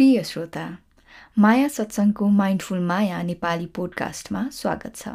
प्रिय 0.00 0.22
श्रोता 0.24 0.62
माया 1.38 1.66
सत्सङ्गको 1.68 2.26
माइन्डफुल 2.36 2.78
माया 2.80 3.20
नेपाली 3.22 3.66
पोडकास्टमा 3.76 4.40
स्वागत 4.52 4.94
छ। 4.96 5.08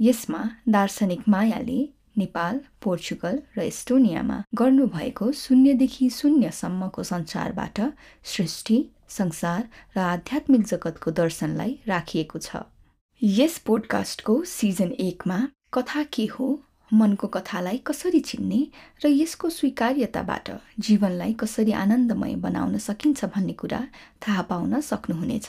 यसमा 0.00 0.38
दार्शनिक 0.68 1.28
मायाले 1.28 1.76
नेपाल 2.18 2.60
पोर्चुगल 2.82 3.36
र 3.56 3.60
एस्टोनियामा 3.62 4.38
गर्नुभएको 4.60 5.30
शून्यदेखि 5.40 6.08
शून्यसम्मको 6.10 7.02
संसारबाट 7.10 7.80
सृष्टि 8.32 8.78
संसार 9.18 9.68
र 9.96 10.00
आध्यात्मिक 10.06 10.64
जगतको 10.72 11.10
दर्शनलाई 11.20 11.78
राखिएको 11.88 12.38
छ। 12.38 12.64
यस 13.22 13.58
पोडकास्टको 13.66 14.42
सिजन 14.56 14.96
एकमा 15.10 15.38
कथा 15.74 16.02
के 16.16 16.26
हो 16.38 16.48
मनको 16.92 17.26
कथालाई 17.26 17.78
कसरी 17.86 18.20
चिन्ने 18.20 18.60
र 19.04 19.08
यसको 19.08 19.50
स्वीकार्यताबाट 19.50 20.50
जीवनलाई 20.78 21.32
कसरी 21.34 21.72
आनन्दमय 21.72 22.34
बनाउन 22.36 22.78
सकिन्छ 22.78 23.24
भन्ने 23.24 23.52
कुरा 23.52 23.80
थाहा 24.22 24.42
पाउन 24.42 24.80
सक्नुहुनेछ। 24.80 25.48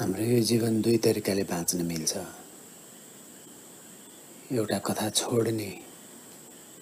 जीवन 0.00 0.80
दुई 0.82 0.96
तरिकाले 0.96 1.44
बाँच्न 1.44 1.84
मिल्छ। 1.84 2.12
एउटा 4.52 4.78
कथा 4.78 5.08
छोड्ने 5.10 5.70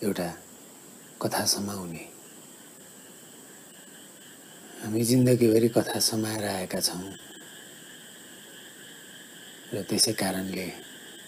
एउटा 0.03 0.29
कथा 1.23 1.45
समाउने। 1.45 2.05
हामी 4.83 5.03
जिन्दगीभरि 5.05 5.69
कथा 5.69 5.99
समाएर 5.99 6.45
आएका 6.45 6.81
छौँ। 6.81 7.11
र 9.75 9.83
त्यसै 9.83 10.13
कारणले 10.13 10.67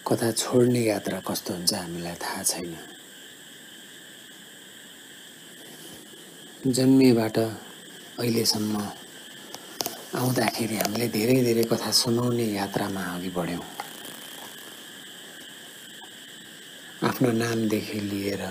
कथा 0.07 0.31
छोड्ने 0.31 0.81
यात्रा 0.85 1.19
कस्तो 1.27 1.53
हुन्छ 1.53 1.73
हामीलाई 1.73 2.15
थाहा 2.15 2.43
छैन। 2.43 2.75
जन्मिएबाट 6.71 7.37
अहिलेसम्म 7.37 9.00
आउँदाखेरि 10.11 10.75
हामीले 10.75 11.07
धेरै 11.07 11.35
धेरै 11.47 11.63
कथा 11.71 11.91
सुनाउने 11.95 12.45
यात्रामा 12.51 13.03
अघि 13.15 13.29
बढ्यौँ। 13.31 13.63
आफ्नो 17.07 17.29
नामदेखि 17.31 17.99
लिएर 18.11 18.43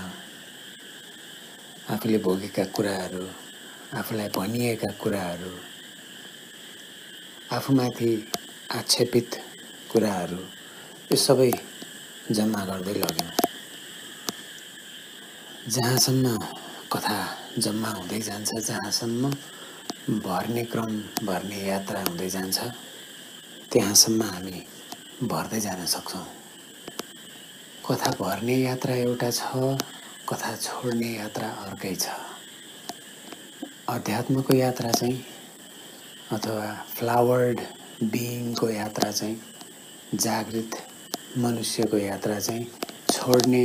आफूले 1.93 2.19
भोगेका 2.25 2.65
कुराहरू 2.77 3.25
आफूलाई 3.93 4.29
भनिएका 4.37 4.91
कुराहरू 5.03 5.53
आफूमाथि 7.57 8.11
आक्षेपित 8.79 9.29
कुराहरू 9.93 10.41
यो 11.11 11.17
सबै 11.27 11.53
जम्मा 12.37 12.61
गर्दै 12.71 12.95
लग्यौँ। 13.05 13.33
जहाँसम्म 15.75 16.27
कथा 16.93 17.19
जम्मा 17.65 17.89
हुँदै 17.97 18.21
जान्छ 18.29 18.51
जहाँसम्म 18.69 19.23
भर्ने 20.11 20.63
क्रम 20.65 20.97
भर्ने 21.27 21.57
यात्रा 21.67 22.01
हुँदै 22.03 22.29
जान्छ। 22.29 22.59
त्यहाँसम्म 23.73 24.23
हामी 24.23 24.63
भर्दै 25.23 25.61
जान 25.61 25.85
सक्छौँ। 25.87 26.25
कथा 27.87 28.11
भर्ने 28.19 28.57
यात्रा 28.57 28.95
एउटा 28.95 29.31
छ 29.31 29.79
कथा 30.29 30.55
छोड्ने 30.57 31.11
यात्रा 31.15 31.49
अर्कै 31.65 31.95
छ। 31.95 32.09
अध्यात्मको 33.89 34.55
यात्रा 34.55 34.91
चाहिँ 34.91 35.25
अथवा 36.33 36.67
फ्लावर्ड 36.97 37.61
बिइङको 38.03 38.69
यात्रा 38.71 39.11
चाहिँ 39.11 39.41
जागृत 40.15 40.77
मनुष्यको 41.39 41.99
यात्रा 41.99 42.41
चाहिँ 42.41 42.67
छोड्ने 43.13 43.65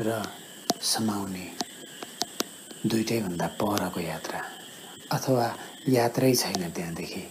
र 0.00 0.22
समाउने 0.82 1.48
दुइटैभन्दा 2.86 3.46
परको 3.56 4.00
यात्रा। 4.00 4.40
अथवा 5.12 5.46
यात्रै 5.88 6.32
छैन 6.34 6.70
त्यहाँदेखि। 6.70 7.22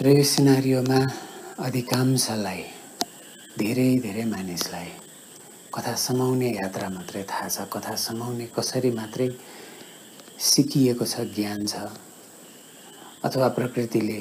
र 0.00 0.06
यो 0.08 0.22
सिनारीमा 0.24 1.00
अधिकांशलाई 1.60 2.62
धेरै 3.58 3.90
धेरै 4.00 4.24
मानिसलाई 4.24 4.88
कथा 5.74 5.94
समाउने 5.94 6.48
यात्रा 6.56 6.88
मात्रै 6.88 7.22
थाहा 7.28 7.48
छ 7.48 7.68
कथा 7.68 7.94
समाउने 7.96 8.46
कसरी 8.56 8.90
मात्रै 8.90 9.28
सिकिएको 10.40 11.04
छ 11.04 11.28
ज्ञान 11.36 11.66
छ। 11.66 11.84
अथवा 13.24 13.48
प्रकृतिले 13.52 14.20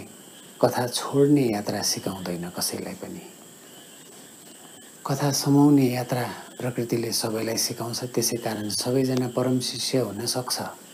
कथा 0.59 0.83
छोड्ने 0.91 1.45
यात्रा 1.55 1.81
सिकाउँदैन 1.81 2.49
कसैलाई 2.51 2.95
पनि। 2.99 3.23
कथा 5.07 5.31
समाउने 5.31 5.87
यात्रा 5.87 6.23
प्रकृतिले 6.59 7.11
सबैलाई 7.15 7.57
सिकाउँछ 7.57 7.99
त्यसै 8.13 8.37
कारण 8.43 8.69
सबैजना 8.75 9.27
परम 9.31 9.59
शिष्य 9.63 9.99
हुन 10.03 10.25
सक्छ। 10.27 10.88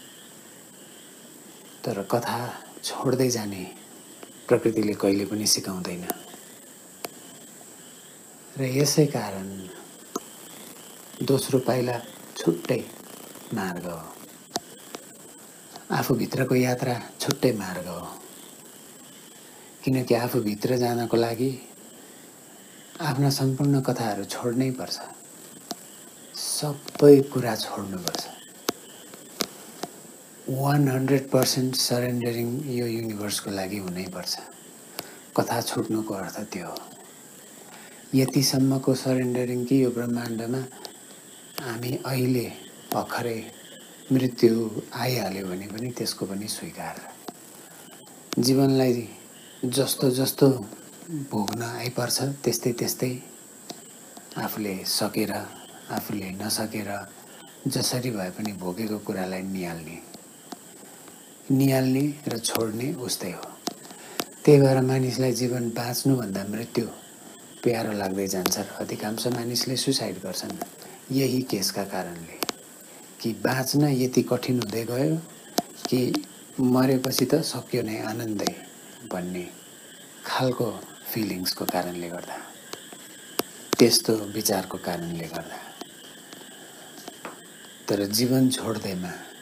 तर 1.85 2.01
कथा 2.01 2.63
छोड्दै 2.83 3.29
जाने 3.29 3.63
प्रकृतिले 4.47 4.93
कहिले 4.93 5.25
पनि 5.25 5.47
सिकाउँदैन। 5.47 6.07
र 8.57 8.61
यसै 8.61 9.05
कारण 9.05 9.47
दोस्रो 11.25 11.59
पाइला 11.59 11.99
छुट्टै 12.37 12.83
मार्ग 13.53 13.85
हो। 13.85 14.01
आफूभित्रको 15.91 16.55
यात्रा 16.55 17.01
छुट्टै 17.19 17.51
मार्ग 17.51 17.87
हो। 17.87 18.19
किनकि 19.83 20.13
आफूभित्र 20.13 20.77
जानको 20.77 21.17
लागि 21.17 21.61
आफ्ना 23.01 23.29
सम्पूर्ण 23.29 23.81
कथाहरू 23.81 24.23
छोड्नै 24.25 24.71
पर्छ। 24.71 24.99
सबै 26.37 27.21
कुरा 27.21 27.55
छोड्नुपर्छ। 27.55 28.34
वान 30.49 30.87
हन्ड्रेड 30.87 31.29
पर्सेन्ट 31.29 31.75
सरेन्डरिङ 31.75 32.49
यो 32.69 32.85
युनिभर्सको 32.87 33.51
लागि 33.51 33.77
हुनैपर्छ 33.77 34.33
कथा 35.37 35.59
छुट्नुको 35.61 36.13
अर्थ 36.13 36.37
त्यो 36.53 36.67
हो। 36.67 36.77
यतिसम्मको 38.13 38.93
सरेन्डरिङ 38.95 39.63
कि 39.65 39.81
यो 39.83 39.89
ब्रह्माण्डमा? 39.97 40.61
हामी 41.65 41.91
अहिले 42.05 42.45
भर्खरै 42.93 43.41
मृत्यु 44.11 44.69
आइहाल्यो 44.93 45.47
भने 45.47 45.67
पनि 45.73 45.89
त्यसको 45.97 46.25
पनि 46.25 46.47
स्वीकार 46.57 46.95
जीवनलाई 48.37 49.07
जस्तो 49.65 50.09
जस्तो 50.21 50.49
भोग्न 51.31 51.61
आइपर्छ 51.81 52.17
त्यस्तै 52.45 52.71
त्यस्तै 52.79 53.13
आफूले 54.45 54.75
सकेर 54.99 55.31
आफूले 55.97 56.29
नसकेर 56.41 56.89
जसरी 57.67 58.11
भए 58.17 58.29
पनि 58.37 58.51
भोगेको 58.61 58.97
कुरालाई 59.07 59.43
निहाल्ने 59.53 59.97
निहाल्ने 61.51 62.13
र 62.27 62.37
छोड्ने 62.37 62.93
उस्तै 62.93 63.31
हो। 63.31 63.41
त्यही 64.45 64.61
भएर 64.61 64.81
मानिसलाई 64.81 65.31
जीवन 65.31 65.69
बाँच्नुभन्दा 65.69 66.43
मृत्यु 66.49 66.85
प्यारो 67.63 67.91
लाग्दै 67.91 68.27
जान्छ 68.27 68.59
र 68.59 68.65
अधिकांश 68.79 69.27
मानिसले 69.27 69.75
सुसाइड 69.75 70.15
गर्छन्। 70.15 70.51
यही 71.11 71.41
केसका 71.41 71.83
कारणले। 71.83 72.39
कि 73.21 73.33
बाँच्न 73.33 73.83
यति 73.83 74.21
कठिन 74.21 74.59
हुँदै 74.59 74.83
गयो 74.83 75.15
कि 75.87 76.25
मरेपछि 76.59 77.25
त 77.25 77.35
सक्यो 77.35 77.81
नै 77.81 77.99
आनन्दै 77.99 78.55
भन्ने 79.11 79.47
खालको 80.25 80.79
फिलिङ्सको 81.13 81.65
कारणले 81.65 82.09
गर्दा। 82.09 82.37
त्यस्तो 83.79 84.13
विचारको 84.13 84.77
कारणले 84.77 85.27
गर्दा। 85.27 85.59
तर 87.89 88.05
जीवन 88.05 88.49
छोड्दैमा 88.49 89.34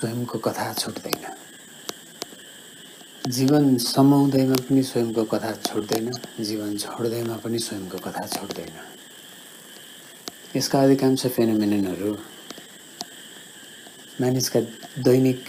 स्वयंको 0.00 0.38
कथा 0.38 0.72
छुट्दैन। 0.72 1.24
जीवन 3.28 3.76
समाउँदैमा 3.76 4.56
पनि 4.64 4.82
स्वयंको 4.82 5.24
कथा 5.32 5.52
छुट्दैन 5.66 6.10
जीवन 6.40 6.76
छोड्दैमा 6.76 7.36
पनि 7.44 7.58
स्वयंको 7.58 7.98
कथा 7.98 8.26
छुट्दैन। 8.26 8.72
यसका 10.56 10.80
अधिकांश 10.82 11.26
फेनोमेनहरू 11.36 12.12
मानिसका 14.20 14.60
दैनिक 15.04 15.44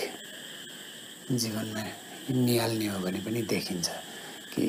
जीवनमा 1.31 1.83
निहाल्ने 2.36 2.88
हो 2.88 3.00
भने 3.00 3.19
पनि 3.24 3.42
देखिन्छ 3.48 3.88
कि 4.51 4.68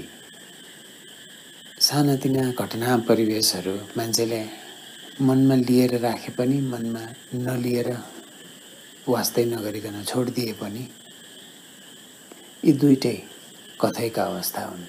सानातिना 1.81 2.51
घटना 2.55 2.97
परिवेशहरू 3.11 3.77
मान्छेले 3.99 4.43
मनमा 5.21 5.55
लिएर 5.67 5.99
राखे 6.01 6.33
पनि 6.39 6.61
मनमा 6.71 7.07
नलिएर 7.35 7.97
वास्तै 9.09 9.45
नगरिकन 9.45 10.03
छोडिदिए 10.07 10.53
पनि 10.63 10.83
यी 12.65 12.73
दुइटै 12.73 13.17
कथैका 13.81 14.23
अवस्था 14.25 14.63
हुन्। 14.65 14.85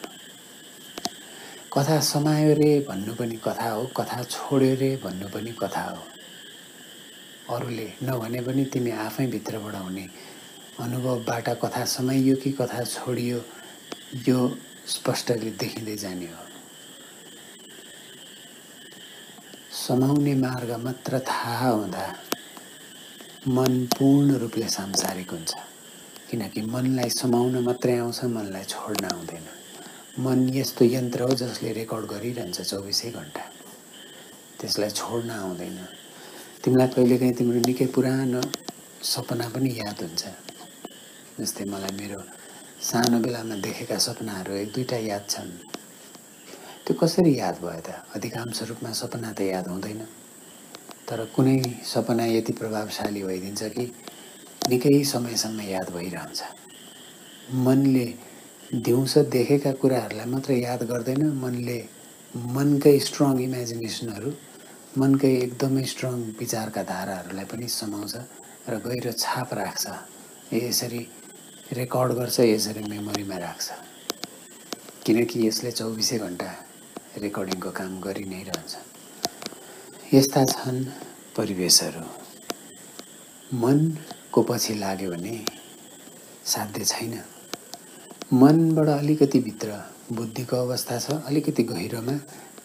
कथा 1.73 1.99
समायो 1.99 2.53
रे 2.53 2.71
भन्नु 2.89 3.13
पनि 3.19 3.37
कथा 3.45 3.69
हो 3.71 3.83
कथा 3.97 4.23
छोड्यो 4.23 4.73
रे 4.81 4.89
भन्नु 5.03 5.27
पनि 5.33 5.51
कथा 5.61 5.83
हो। 5.83 6.03
अरूले 7.55 7.87
नभने 8.03 8.41
पनि 8.45 8.65
तिमी 8.73 8.91
आफै 9.05 9.25
भित्रबाट 9.33 9.75
हुने 9.75 10.05
अनुभवबाट 10.79 11.49
कथा 11.63 11.83
समाइयो 11.95 12.35
कि 12.43 12.51
कथा 12.61 12.83
छोडियो 12.85 13.37
यो 14.27 14.39
स्पष्टले 14.93 15.49
देखिँदै 15.57 15.95
जाने 15.97 16.25
हो। 16.25 16.43
समाउने 19.77 20.33
मार्ग 20.45 20.71
मात्र 20.85 21.19
थाहा 21.19 21.69
हुँदा 21.69 22.05
मन 23.47 23.85
पूर्ण 23.85 24.37
रूपले 24.37 24.67
सांसारिक 24.69 25.31
हुन्छ। 25.31 25.53
किनकि 26.31 26.61
मनलाई 26.61 27.09
समाउन 27.09 27.57
मात्रै 27.63 27.97
आउँछ 27.97 28.23
मनलाई 28.23 28.63
छोड्न 28.63 29.05
आउँदैन। 29.05 29.45
मन 30.23 30.49
यस्तो 30.55 30.85
यन्त्र 30.85 31.21
हो 31.21 31.33
जसले 31.35 31.71
रेकर्ड 31.73 32.05
गरिरहन्छ 32.05 32.61
चौबिसै 32.61 33.11
घन्टा। 33.11 33.43
त्यसलाई 34.59 34.89
छोड्न 34.89 35.29
आउँदैन। 35.29 35.77
तिमीलाई 36.63 36.87
कहिलेकाहीँ 36.87 37.33
तिम्रो 37.33 37.59
निकै 37.67 37.85
पुरानो 37.85 38.41
सपना 39.03 39.49
पनि 39.49 39.69
याद 39.75 40.01
हुन्छ। 40.01 40.23
जस्तै 41.39 41.65
मलाई 41.67 41.93
मेरो 41.99 42.23
सानो 42.79 43.19
बेलामा 43.19 43.55
देखेका 43.59 43.97
सपनाहरू 43.97 44.53
एक 44.55 44.71
दुईवटा 44.71 44.97
याद 44.97 45.23
छन्। 45.29 45.51
त्यो 46.87 46.93
कसरी 46.95 47.39
याद 47.39 47.59
भयो 47.59 47.81
त? 47.83 47.91
अधिकांश 48.15 48.61
रूपमा 48.71 48.91
सपना 48.91 49.33
त 49.35 49.41
याद 49.41 49.67
हुँदैन। 49.67 50.22
तर 51.09 51.23
कुनै 51.35 51.57
सपना 51.85 52.25
यति 52.25 52.53
प्रभावशाली 52.59 53.23
भइदिन्छ 53.23 53.63
कि 53.75 53.85
निकै 54.69 55.03
समयसम्म 55.03 55.61
याद 55.61 55.89
भइरहन्छ। 55.95 56.41
मनले 57.65 58.05
दिउँसो 58.73 59.23
देखेका 59.35 59.71
कुराहरूलाई 59.81 60.27
मात्र 60.33 60.53
याद 60.53 60.83
गर्दैन 60.91 61.23
मनले 61.43 61.77
मनकै 62.55 62.97
स्ट्रङ 63.07 63.39
इमेजिनेसनहरू 63.41 64.31
मनकै 65.01 65.33
एकदमै 65.43 65.83
स्ट्रङ 65.91 66.15
विचारका 66.39 66.83
धाराहरूलाई 66.93 67.45
पनि 67.51 67.67
समाउँछ 67.67 68.15
र 68.69 68.73
गहिरो 68.85 69.11
छाप 69.23 69.53
राख्छ। 69.59 69.85
यसरी 70.53 71.03
रेकर्ड 71.73 72.11
गर्छ 72.19 72.39
यसरी 72.39 72.81
मेमोरीमा 72.89 73.37
राख्छ। 73.45 73.67
किनकि 75.05 75.47
यसले 75.47 75.71
चौबिसै 75.79 76.17
घन्टा 76.25 76.49
रेकर्डिङको 77.23 77.71
काम 77.79 77.99
गरि 78.01 78.25
नै 78.31 78.41
रहन्छ। 78.49 78.73
यस्ता 80.13 80.43
छन्। 80.45 80.83
परिवेशहरू। 81.35 82.01
मनको 83.57 84.41
पछि 84.49 84.73
लाग्यो 84.73 85.09
भने 85.11 85.33
साध्य 86.45 86.85
छैन। 86.85 87.13
मनबाट 88.33 88.87
अलिकति 88.89 89.39
भित्र 89.39 89.69
बुद्धिको 90.13 90.55
अवस्था 90.55 90.97
छ 90.99 91.17
अलिकति 91.27 91.63
गहिरोमा 91.63 92.15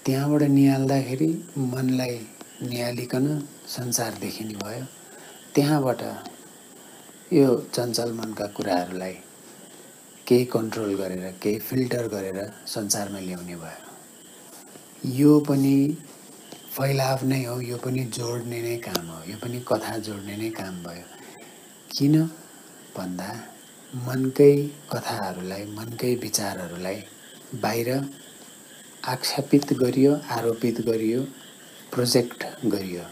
त्यहाँबाट 0.05 0.43
निहाल्दाखेरि 0.43 1.31
मनलाई 1.73 2.19
निहालिकन 2.63 3.27
संसार 3.77 4.19
देखिने 4.21 4.55
भयो। 4.55 4.85
त्यहाँबाट 5.55 6.03
यो 7.33 7.49
चञ्चल 7.75 8.13
मनका 8.13 8.47
कुराहरूलाई 8.57 9.17
केही 10.27 10.45
कन्ट्रोल 10.53 10.95
गरेर 11.01 11.25
केही 11.43 11.59
फिल्टर 11.59 12.05
गरेर 12.15 12.39
संसारमा 12.67 13.21
ल्याउने 13.21 13.57
भयो। 13.57 13.81
यो 15.17 15.41
पनि 15.49 15.77
फैलाव 16.79 17.23
नै 17.27 17.43
हो 17.45 17.55
यो 17.61 17.77
पनि 17.85 18.03
जोड्ने 18.17 18.59
नै 18.63 18.77
काम 18.83 19.07
हो 19.11 19.19
यो 19.31 19.37
पनि 19.43 19.59
कथा 19.69 19.95
जोड्ने 20.07 20.35
नै 20.37 20.51
काम 20.59 20.75
भयो। 20.83 21.07
किन? 21.91 22.15
भन्दा 22.97 23.31
मनकै 24.07 24.55
कथाहरूलाई 24.93 25.65
मनकै 25.79 26.15
विचारहरूलाई 26.25 26.99
बाहिर 27.63 27.89
आक्षेपित 29.05 29.73
गरियो 29.83 30.13
आरोपित 30.37 30.81
गरियो 30.89 31.21
प्रोजेक्ट 31.93 32.41
गरियो। 32.75 33.05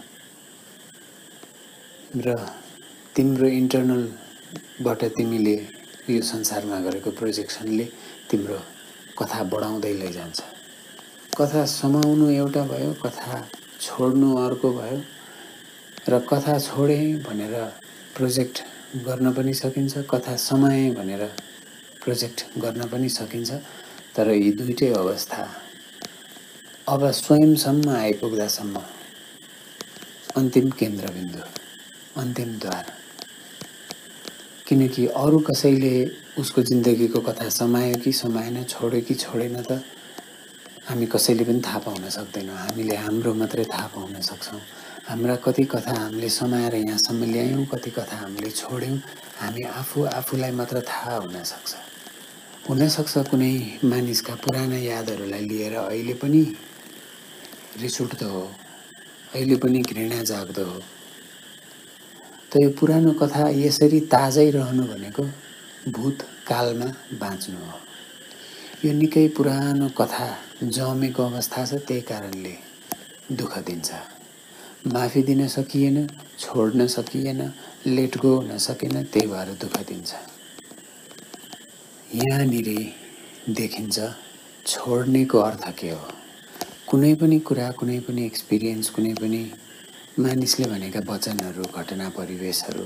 र 2.25 2.37
तिम्रो 3.17 3.49
इन्टरनलबाट 3.61 5.05
तिमीले 5.17 5.57
यो 6.11 6.21
संसारमा 6.33 6.79
गरेको 6.87 7.11
प्रोजेक्सनले 7.21 7.87
तिम्रो 8.31 8.59
कथा 9.19 9.43
बढाउँदै 9.53 9.93
लैजान्छ। 10.03 10.41
कथा 11.39 11.65
समाउनु 11.69 12.29
एउटा 12.31 12.63
भयो 12.65 12.93
कथा 13.03 13.39
छोड्नु 13.81 14.29
अर्को 14.37 14.71
भयो 14.73 15.01
र 16.09 16.19
कथा 16.29 16.59
छोडेँ 16.59 17.19
भनेर 17.23 17.55
प्रोजेक्ट 18.17 18.61
गर्न 19.07 19.33
पनि 19.37 19.53
सकिन्छ 19.55 20.05
कथा 20.13 20.37
समय 20.41 20.91
भनेर 20.99 21.25
प्रोजेक्ट 22.05 22.45
गर्न 22.59 22.87
पनि 22.89 23.09
सकिन्छ। 23.09 23.51
तर 24.17 24.31
यी 24.33 24.51
दुइटै 24.59 24.89
अवस्था 24.97 25.43
अब 26.89 27.11
स्वयंसम्म 27.21 27.89
आइपुग्दासम्म 27.97 28.83
अन्तिम 30.37 30.71
केन्द्रबिन्दु 30.81 31.43
अन्तिम 32.23 32.57
द्वार। 32.65 32.87
किनकि 34.69 35.07
अरू 35.25 35.39
कसैले 35.51 35.95
उसको 36.41 36.63
जिन्दगीको 36.71 37.21
कथा 37.29 37.49
समायो 37.61 38.01
कि 38.05 38.13
समाएन 38.23 38.65
छोड्यो 38.65 39.01
कि 39.09 39.15
छोडेन 39.15 39.63
त 39.63 39.83
हामी 40.87 41.07
कसैले 41.11 41.45
पनि 41.45 41.61
थाहा 41.67 41.79
पाउन 41.83 42.09
सक्दैनौँ। 42.15 42.57
हामीले 42.57 42.97
हाम्रो 42.97 43.35
मात्रै 43.35 43.65
थाहा 43.75 43.87
पाउन 43.95 44.21
सक्छौँ। 44.23 44.61
हाम्रा 45.09 45.35
कति 45.43 45.65
कथा 45.67 45.93
हामीले 45.93 46.29
समाएर 46.31 46.75
यहाँसम्म 46.75 47.25
ल्यायौँ 47.33 47.65
कति 47.73 47.91
कथा 47.91 48.17
हामीले 48.23 48.51
छोड्यौँ 48.51 48.99
हामी 49.41 49.63
आफू 49.83 50.05
आफूलाई 50.19 50.53
मात्र 50.55 50.81
थाहा 50.87 51.15
हुनसक्छ 51.27 51.75
हुनसक्छ 52.69 53.15
कुनै 53.31 53.55
मानिसका 53.83 54.35
पुराना 54.43 54.79
यादहरूलाई 54.79 55.45
लिएर 55.51 55.75
अहिले 55.75 56.15
पनि 56.23 56.43
रिस 57.83 58.01
उठ्दो 58.01 58.29
हो 58.31 58.45
अहिले 59.35 59.57
पनि 59.63 59.79
घृणा 59.83 60.23
जाग्दो 60.23 60.65
हो। 60.65 60.79
त 62.51 62.63
यो 62.63 62.71
पुरानो 62.79 63.13
कथा 63.21 63.49
यसरी 63.59 64.01
ताजै 64.15 64.49
रहनु 64.51 64.83
भनेको 64.87 65.23
भूतकालमा 65.91 66.89
बाँच्नु 67.21 67.59
हो। 67.59 67.79
यो 68.85 68.93
निकै 68.93 69.27
पुरानो 69.37 69.87
कथा 69.99 70.27
जमेको 70.77 71.23
अवस्था 71.25 71.63
छ 71.67 71.75
त्यही 71.89 72.01
कारणले 72.09 72.53
दुःख 73.33 73.53
दिन्छ। 73.67 73.89
माफी 74.93 75.23
दिन 75.29 75.47
सकिएन 75.49 75.97
छोड्न 76.39 76.87
सकिएन 76.95 77.41
लेट 77.87 78.17
गो 78.23 78.35
हुन 78.37 78.59
सकेन 78.65 79.03
त्यही 79.13 79.27
भएर 79.27 79.49
दुःख 79.63 79.77
दिन्छ। 79.89 80.11
यहाँनिर 82.15 82.69
देखिन्छ 83.57 83.97
छोड्नेको 84.67 85.39
अर्थ 85.39 85.65
के 85.79 85.91
हो? 85.91 86.03
कुनै 86.89 87.15
पनि 87.21 87.39
कुरा 87.49 87.71
कुनै 87.81 87.99
पनि 88.09 88.27
एक्सपिरियन्स 88.27 88.91
कुनै 88.91 89.15
पनि 89.21 89.41
मानिसले 90.19 90.69
भनेका 90.73 91.01
वचनहरू 91.13 91.65
घटना 91.77 92.09
परिवेशहरू 92.19 92.85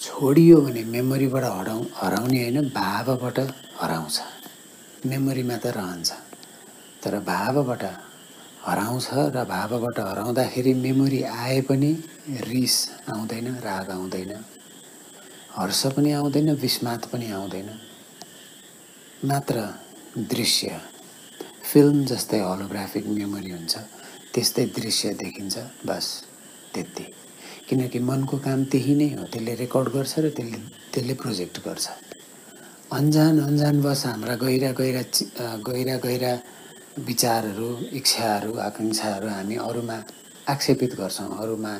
छोडियो 0.00 0.60
भने 0.66 0.82
मेमोरीबाट 0.90 1.44
हराउ 1.44 1.80
हराउने 2.00 2.42
होइन 2.42 2.68
भावबाट 2.74 3.38
हराउँछ। 3.80 4.18
मेमोरीमा 5.06 5.56
त 5.56 5.66
रहन्छ। 5.76 6.10
तर 7.02 7.18
भावबाट 7.22 7.82
हराउँछ 8.66 9.08
र 9.34 9.44
भावबाट 9.44 9.98
हराउँदाखेरि 10.00 10.72
मेमोरी 10.74 11.22
आए 11.22 11.60
पनि 11.68 11.92
रिस 12.50 12.76
आउँदैन 13.08 13.46
राग 13.64 13.90
आउँदैन 13.90 14.32
हर्ष 15.56 15.82
पनि 15.96 16.12
आउँदैन 16.12 16.50
विस्मात 16.54 17.04
पनि 17.12 17.30
आउँदैन। 17.32 17.68
मात्र 19.24 19.56
दृश्य 20.18 20.80
फिल्म 21.72 22.04
जस्तै 22.04 22.40
होलोग्राफिक 22.40 23.06
मेमोरी 23.06 23.50
हुन्छ 23.50 23.74
त्यस्तै 24.34 24.64
दृश्य 24.76 25.14
देखिन्छ 25.14 25.56
बस 25.86 26.06
त्यति। 26.74 27.06
किनकि 27.68 27.98
मनको 27.98 28.36
काम 28.38 28.64
त्यही 28.72 28.94
नै 28.94 29.08
हो 29.14 29.24
त्यसले 29.32 29.54
रेकर्ड 29.54 29.88
गर्छ 29.94 30.18
र 30.18 30.30
त्यसले 30.36 30.58
त्यसले 30.92 31.14
प्रोजेक्ट 31.14 31.56
गर्छ। 31.66 31.86
अन्जान 32.88 33.38
अन्जान 33.38 33.80
बस 33.82 34.02
हाम्रा 34.06 34.34
गहिरा 34.40 34.70
गहिरा 34.72 35.02
गहिरा 35.60 35.96
गहिरा 36.04 36.32
विचारहरू 37.04 37.68
इच्छाहरू 38.00 38.52
आकाङ्क्षाहरू 38.68 39.28
हामी 39.28 39.56
अरूमा 39.60 39.96
आक्षेपित 40.48 40.94
गर्छौँ 41.00 41.28
अरूमा 41.42 41.72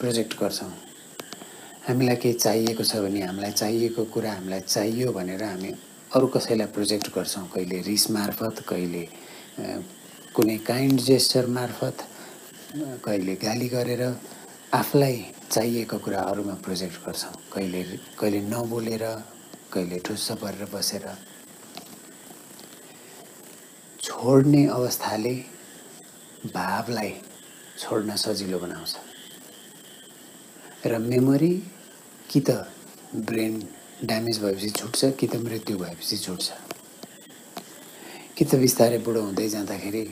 प्रोजेक्ट 0.00 0.32
गर्छौँ। 0.40 0.72
हामीलाई 1.88 2.16
केही 2.22 2.34
चाहिएको 2.44 2.84
छ 2.88 2.96
भने 3.04 3.20
हामीलाई 3.28 3.52
चाहिएको 3.52 4.04
कुरा 4.16 4.32
हामीलाई 4.32 4.60
चाहियो 4.64 5.12
भनेर 5.12 5.42
हामी 5.44 5.70
अरू 6.16 6.26
कसैलाई 6.32 6.72
प्रोजेक्ट 6.72 7.12
गर्छौँ 7.16 7.46
कहिले 7.52 7.80
रिस 7.92 8.10
मार्फत 8.16 8.64
कहिले 8.72 9.04
कुनै 10.32 10.56
काइन्ड 10.72 10.98
जेस्चर 11.12 11.46
मार्फत 11.60 11.96
कहिले 13.04 13.34
गाली 13.44 13.68
गरेर 13.76 14.02
आफूलाई 14.80 15.16
चाहिएको 15.52 15.96
कुरा 16.00 16.20
अरूमा 16.32 16.54
प्रोजेक्ट 16.64 16.96
गर्छौँ 17.06 17.36
कहिले 17.54 17.82
कहिले 18.18 18.40
नबोलेर 18.52 19.04
कहिले 19.76 19.98
ठुस्स 20.00 20.28
परेर 20.40 20.64
बसेर 20.72 21.04
छोड्ने 24.00 24.62
अवस्थाले 24.72 25.34
भावलाई 26.54 27.12
छोड्न 27.78 28.16
सजिलो 28.16 28.58
बनाउँछ। 28.58 28.94
र 30.86 30.98
मेमोरी 30.98 31.52
कि 32.30 32.40
त 32.40 32.50
ब्रेन 33.28 33.54
ड्यामेज 34.04 34.38
भएपछि 34.42 34.70
छुट्छ 34.70 35.04
कि 35.20 35.26
त 35.26 35.36
मृत्यु 35.44 35.76
भएपछि 35.78 36.16
छुट्छ। 36.16 36.46
कि 38.36 38.44
त 38.44 38.54
बिस्तारै 38.56 38.98
बुढो 39.04 39.20
हुँदै 39.22 39.48
जाँदाखेरि 39.48 40.04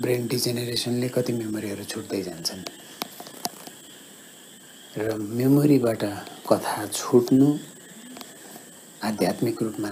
ब्रेन 0.00 0.26
डिजेनेरेसनले 0.28 1.08
कति 1.16 1.32
मेमोरीहरू 1.32 1.84
छुट्दै 1.84 2.22
जान्छन्। 2.22 2.62
र 4.98 5.16
मेमोरीबाट 5.16 6.02
कथा 6.48 6.86
छुट्नु 6.92 7.48
आध्यात्मिक 9.06 9.62
रूपमा 9.62 9.90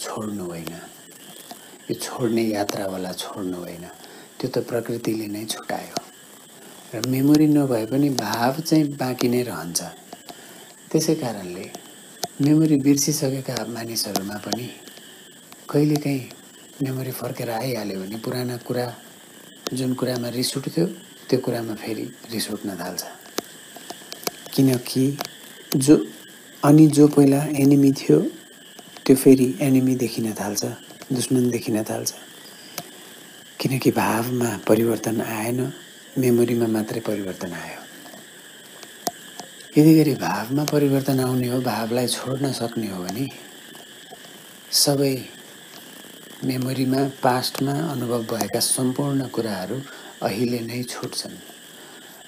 छोड्नु 0.00 0.44
होइन। 0.44 0.74
यो 1.88 1.94
छोड्ने 1.94 2.42
यात्रावाला 2.42 3.12
छोड्नु 3.12 3.58
होइन। 3.58 3.84
त्यो 4.38 4.48
त 4.54 4.56
प्रकृतिले 4.68 5.26
नै 5.34 5.44
छुटायो। 5.44 5.98
र 6.94 7.02
मेमोरी 7.08 7.46
नभए 7.46 7.84
पनि 7.92 8.08
भाव 8.16 8.60
चाहिँ 8.60 8.84
बाँकी 8.96 9.28
नै 9.28 9.42
रहन्छ। 9.42 9.80
त्यसै 10.90 11.14
कारणले 11.14 11.64
मेमोरी 12.40 12.76
बिर्सिसकेका 12.86 13.54
मानिसहरूमा 13.74 14.36
पनि 14.46 14.68
कहिलेकाहीँ 15.70 16.28
मेमोरी 16.82 17.12
फर्केर 17.20 17.50
आइहाल्यो 17.50 17.98
भने 18.00 18.16
पुराना 18.24 18.56
कुरा 18.66 18.86
जुन 19.74 19.92
कुरामा 20.00 20.28
रिस 20.38 20.56
उठ्थ्यो 20.56 20.84
त्यो 21.28 21.38
कुरामा 21.44 21.74
फेरि 21.74 22.06
रिस 22.32 22.46
उठ्न 22.50 22.76
थाल्छ। 22.80 23.02
किनकि 24.54 25.04
जो 25.76 25.94
अनि 26.68 26.86
जो 26.96 27.06
पहिला 27.08 27.42
एनिमी 27.62 27.90
थियो 27.98 28.18
त्यो 29.04 29.14
फेरि 29.16 29.46
एनिमी 29.66 29.94
देखिन 29.96 30.32
थाल्छ 30.40 30.64
दुश्मन 31.12 31.48
देखिन 31.50 31.82
थाल्छ। 31.90 32.12
किनकि 33.60 33.90
भावमा 33.90 34.50
परिवर्तन 34.68 35.20
आएन 35.20 35.60
मेमोरीमा 36.18 36.66
मात्रै 36.76 37.00
परिवर्तन 37.08 37.52
आयो। 37.62 37.80
यदि 39.78 39.94
गरी 39.98 40.14
भावमा 40.20 40.64
परिवर्तन 40.72 41.20
आउने 41.20 41.48
हो 41.48 41.60
भावलाई 41.72 42.06
छोड्न 42.06 42.52
सक्ने 42.52 42.88
हो 42.88 43.02
भने 43.04 43.26
सबै 44.84 45.14
मेमोरीमा 46.44 47.02
पास्टमा 47.24 47.80
अनुभव 47.92 48.22
भएका 48.32 48.60
सम्पूर्ण 48.60 49.28
कुराहरू 49.36 49.80
अहिले 50.28 50.60
नै 50.68 50.82
छुट्छन्। 50.82 51.47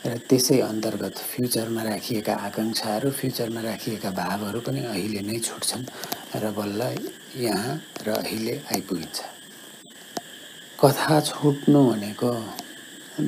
र 0.07 0.17
त्यसै 0.29 0.59
अन्तर्गत 0.65 1.17
फ्युचरमा 1.31 1.83
राखिएका 1.83 2.35
आकाङ्क्षाहरू 2.49 3.09
फ्युचरमा 3.19 3.61
राखिएका 3.61 4.11
भावहरू 4.17 4.61
पनि 4.67 4.81
अहिले 4.93 5.21
नै 5.29 5.39
छुट्छन् 5.47 5.85
र 6.43 6.45
बल्ल 6.57 6.81
यहाँ 7.37 7.75
र 8.07 8.09
अहिले 8.17 8.55
आइपुगिन्छ। 8.73 9.19
कथा 10.79 11.17
छुट्नु 11.21 11.81
भनेको 11.91 12.31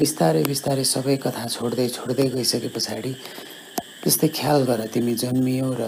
बिस्तारै 0.01 0.43
बिस्तारै 0.45 0.85
सबै 0.95 1.17
कथा 1.25 1.45
छोड्दै 1.55 1.89
छोड्दै 1.97 2.27
गइसके 2.35 2.69
पछाडि 2.77 3.13
त्यस्तै 4.03 4.29
ख्याल 4.39 4.61
गर 4.69 4.81
तिमी 4.95 5.15
जन्मियो 5.23 5.69
र 5.81 5.83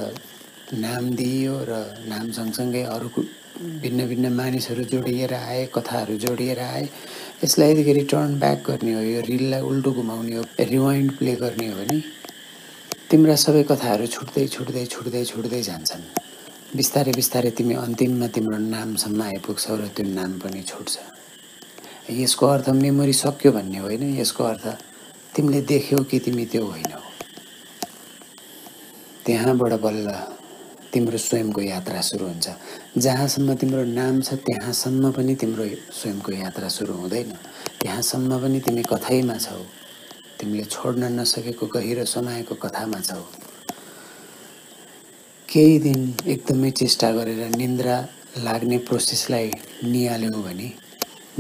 नाम 0.85 1.05
दिइयो 1.17 1.57
र 1.71 1.73
नाम 2.13 2.27
सँगसँगै 2.39 2.83
अरू 2.95 3.09
भिन्न 3.55 4.07
भिन्न 4.09 4.33
मानिसहरू 4.35 4.85
जोडिएर 4.85 5.33
आए 5.35 5.65
कथाहरू 5.75 6.17
जोडिएर 6.19 6.59
आए। 6.59 6.89
यसलाई 7.45 7.71
यतिखेर 7.73 7.99
टर्न 8.11 8.39
ब्याक 8.39 8.59
गर्ने 8.67 8.93
हो 8.95 9.01
यो 9.01 9.21
रिललाई 9.31 9.61
उल्टो 9.61 9.91
घुमाउने 9.93 10.37
हो 10.37 10.45
रिवाइन्ड 10.59 11.13
प्ले 11.19 11.35
गर्ने 11.39 11.69
हो 11.69 11.77
भने 11.79 12.01
तिम्रा 13.11 13.37
सबै 13.39 13.63
कथाहरू 13.71 14.07
छुट्दै 14.11 14.47
छुट्दै 14.55 14.85
छुट्दै 14.91 15.25
छुट्दै 15.25 15.63
जान्छन्। 15.63 16.03
बिस्तारै 16.75 17.13
बिस्तारै 17.15 17.51
तिमी 17.55 17.75
अन्तिममा 17.79 18.27
तिम्रो 18.35 18.59
नामसम्म 18.59 19.23
आइपुग्छौ 19.23 19.77
र 19.79 19.87
त्यो 19.95 20.05
नाम 20.19 20.33
पनि 20.43 20.63
छुट्छ। 20.67 20.93
यसको 22.11 22.47
अर्थ 22.47 22.69
मेमोरी 22.75 23.15
सक्यो 23.23 23.51
भन्ने 23.55 23.79
होइन? 23.79 24.03
यसको 24.19 24.43
अर्थ 24.45 24.65
तिमीले 25.35 25.61
देख्यौ 25.63 25.99
कि 26.11 26.19
तिमी 26.27 26.45
त्यो 26.51 26.65
होइनौ 26.67 27.01
त्यहाँबाट 29.27 29.73
बल्ल 29.79 30.34
तिम्रो 30.95 31.19
स्वयंको 31.19 31.61
यात्रा 31.61 32.01
सुरु 32.01 32.27
हुन्छ। 32.27 32.47
जहाँसम्म 32.99 33.55
तिम्रो 33.61 33.85
नाम 33.85 34.21
छ 34.23 34.35
त्यहाँसम्म 34.47 35.11
पनि 35.13 35.35
तिम्रो 35.35 35.65
स्वयंको 35.91 36.33
यात्रा 36.33 36.69
सुरु 36.69 36.95
हुँदैन। 36.95 37.31
त्यहाँसम्म 37.83 38.31
पनि 38.43 38.61
तिमी 38.61 38.83
कथैमा 38.83 39.37
छौ। 39.39 39.59
तिमीले 40.39 40.65
छोड्न 40.65 41.13
नसकेको 41.19 41.67
गहिरो 41.67 42.05
समाएको 42.05 42.55
कथामा 42.55 43.01
छौ। 43.01 43.23
केही 45.49 45.79
दिन 45.79 46.01
एकदमै 46.27 46.71
चेष्टा 46.71 47.11
गरेर 47.13 47.43
निन्द्रा 47.57 47.97
लाग्ने 48.45 48.79
प्रोसेसलाई 48.87 49.51
निहाल्यौ 49.85 50.41
भने 50.43 50.69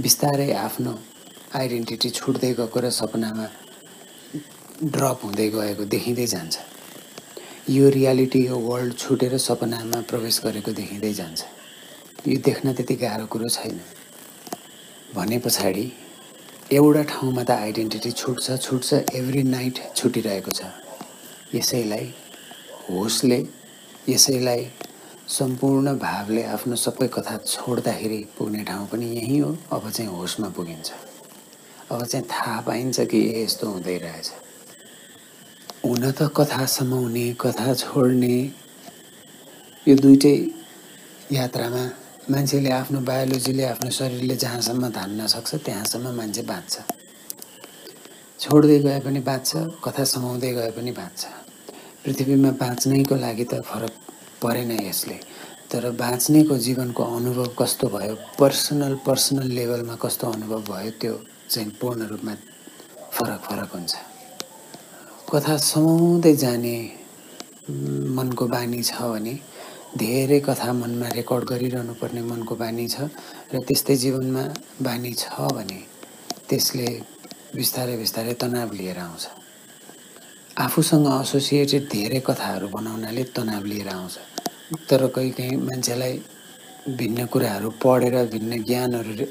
बिस्तारै 0.01 0.51
आफ्नो 0.67 0.93
आइडेन्टिटी 1.55 2.11
छुट्दै 2.11 2.53
गएको 2.59 2.79
र 2.81 2.91
सपनामा 2.91 3.47
ड्रप 4.95 5.19
हुँदै 5.25 5.49
गएको 5.55 5.85
देखिँदै 5.95 6.27
जान्छ। 6.27 6.55
यो 7.71 7.89
रियालिटी 7.89 8.39
यो 8.47 8.57
वर्ल्ड 8.59 8.95
छुटेर 8.95 9.37
सपनामा 9.39 10.01
प्रवेश 10.09 10.41
गरेको 10.45 10.73
देखिँदै 10.73 11.13
जान्छ। 11.13 11.45
यो 12.29 12.39
देख्न 12.45 12.73
त्यति 12.77 12.95
गाह्रो 12.95 13.27
कुरो 13.27 13.49
छैन। 13.49 13.81
भने 15.15 15.39
पछाडि 15.39 15.87
एउटा 16.73 17.03
ठाउँमा 17.03 17.43
त 17.43 17.51
आइडेन्टिटी 17.51 18.11
छुट्छ 18.13 18.61
छुट्छ 18.61 18.93
एभ्री 18.93 19.43
नाइट 19.43 19.81
छुटिरहेको 19.97 20.51
छ। 20.51 20.69
यसैलाई 21.55 22.13
होसले 22.91 23.41
यसैलाई 24.09 24.69
सम्पूर्ण 25.29 25.97
भावले 25.99 26.43
आफ्नो 26.45 26.77
सबै 26.77 27.09
कथा 27.09 27.37
छोड्दाखेरि 27.49 28.25
पुग्ने 28.39 28.65
ठाउँ 28.69 28.87
पनि 28.93 29.07
यहीँ 29.17 29.41
हो 29.41 29.57
अब 29.73 29.91
चाहिँ 29.91 30.11
होसमा 30.11 30.49
पुगिन्छ। 30.53 30.93
अब 31.91 32.05
चाहिँ 32.05 32.27
थाहा 32.29 32.61
पाइन्छ 32.61 33.01
कि 33.01 33.21
यस्तो 33.43 33.69
हुँदै 33.69 33.97
रहेछ। 34.05 34.33
हुन 35.85 36.11
त 36.11 36.31
कथा 36.37 36.65
समाउने 36.67 37.25
कथा 37.41 37.73
छोड्ने। 37.75 38.37
यो 39.87 39.95
दुइटै 40.03 40.37
यात्रामा 41.33 41.83
मान्छेले 42.33 42.71
आफ्नो 42.73 43.01
बायोलोजीले 43.09 43.65
आफ्नो 43.65 43.91
शरीरले 43.99 44.37
जहाँसम्म 44.45 44.89
धान्न 44.97 45.27
सक्छ 45.29 45.55
त्यहाँसम्म 45.67 46.15
मान्छे 46.17 46.43
बाँच्छ। 46.49 46.75
छोड्दै 48.41 48.79
गए 48.87 49.01
पनि 49.05 49.21
बाँच्छ 49.29 49.51
कथा 49.85 50.05
समाउँदै 50.13 50.53
गए 50.57 50.71
पनि 50.77 50.93
बाँच्छ। 51.01 51.23
पृथ्वीमा 52.05 52.51
बाँच्नैको 52.65 53.15
लागि 53.17 53.45
त 53.53 53.61
फरक 53.69 53.93
परेन 54.43 54.71
यसले। 54.89 55.19
तर 55.69 55.91
बाँच्नेको 56.01 56.59
जीवनको 56.65 57.03
अनुभव 57.17 57.49
कस्तो 57.61 57.89
भयो 57.93 58.15
पर्सनल 58.41 58.95
पर्सनल 59.07 59.49
लेभलमा 59.53 59.95
कस्तो 60.01 60.33
अनुभव 60.33 60.61
भयो 60.73 60.91
त्यो 61.01 61.15
चाहिँ 61.51 61.71
पूर्ण 61.81 62.09
रूपमा 62.09 62.35
फरक 63.13 63.41
फरक 63.49 63.71
हुन्छ। 63.77 64.14
कथा 65.31 65.57
समाउँदै 65.57 66.35
जाने 66.37 66.77
मनको 68.17 68.47
बानी 68.47 68.83
छ 68.83 68.93
भने 69.13 69.35
धेरै 69.97 70.39
कथा 70.41 70.73
मनमा 70.73 71.09
रेकर्ड 71.17 71.45
गरिरहनु 71.51 71.95
पर्ने 72.01 72.23
मनको 72.31 72.55
बानी 72.63 72.87
छ 72.95 73.09
र 73.53 73.61
त्यस्तै 73.67 73.97
जीवनमा 74.03 74.45
बानी 74.87 75.13
छ 75.23 75.49
भने 75.57 75.81
त्यसले 76.49 76.89
बिस्तारै 77.57 77.97
बिस्तारै 77.97 78.35
तनाव 78.43 78.73
लिएर 78.79 78.99
आउँछ। 78.99 79.25
आफूसँग 80.67 81.07
एसोसिएटेड 81.23 81.85
धेरै 81.95 82.21
कथाहरू 82.29 82.69
बनाउनाले 82.77 83.25
तनाव 83.37 83.65
लिएर 83.71 83.89
आउँछ। 83.89 84.15
तर 84.89 85.07
कहीँ 85.15 85.33
कहीँ 85.39 85.57
मान्छेलाई 85.69 86.15
भिन्न 86.99 87.27
कुराहरू 87.33 87.69
पढेर 87.83 88.17
भिन्न 88.35 88.63
ज्ञानहरू 88.69 89.25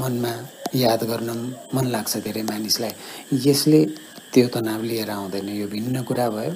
मनमा 0.00 0.32
याद 0.74 1.02
गर्न 1.04 1.30
मन 1.74 1.86
लाग्छ 1.90 2.16
धेरै 2.24 2.42
मानिसलाई। 2.42 2.92
यसले 3.46 3.80
त्यो 4.32 4.46
तनाव 4.54 4.82
लिएर 4.82 5.10
आउँदैन 5.10 5.48
यो 5.48 5.66
भिन्न 5.66 6.02
कुरा 6.02 6.28
भयो। 6.30 6.54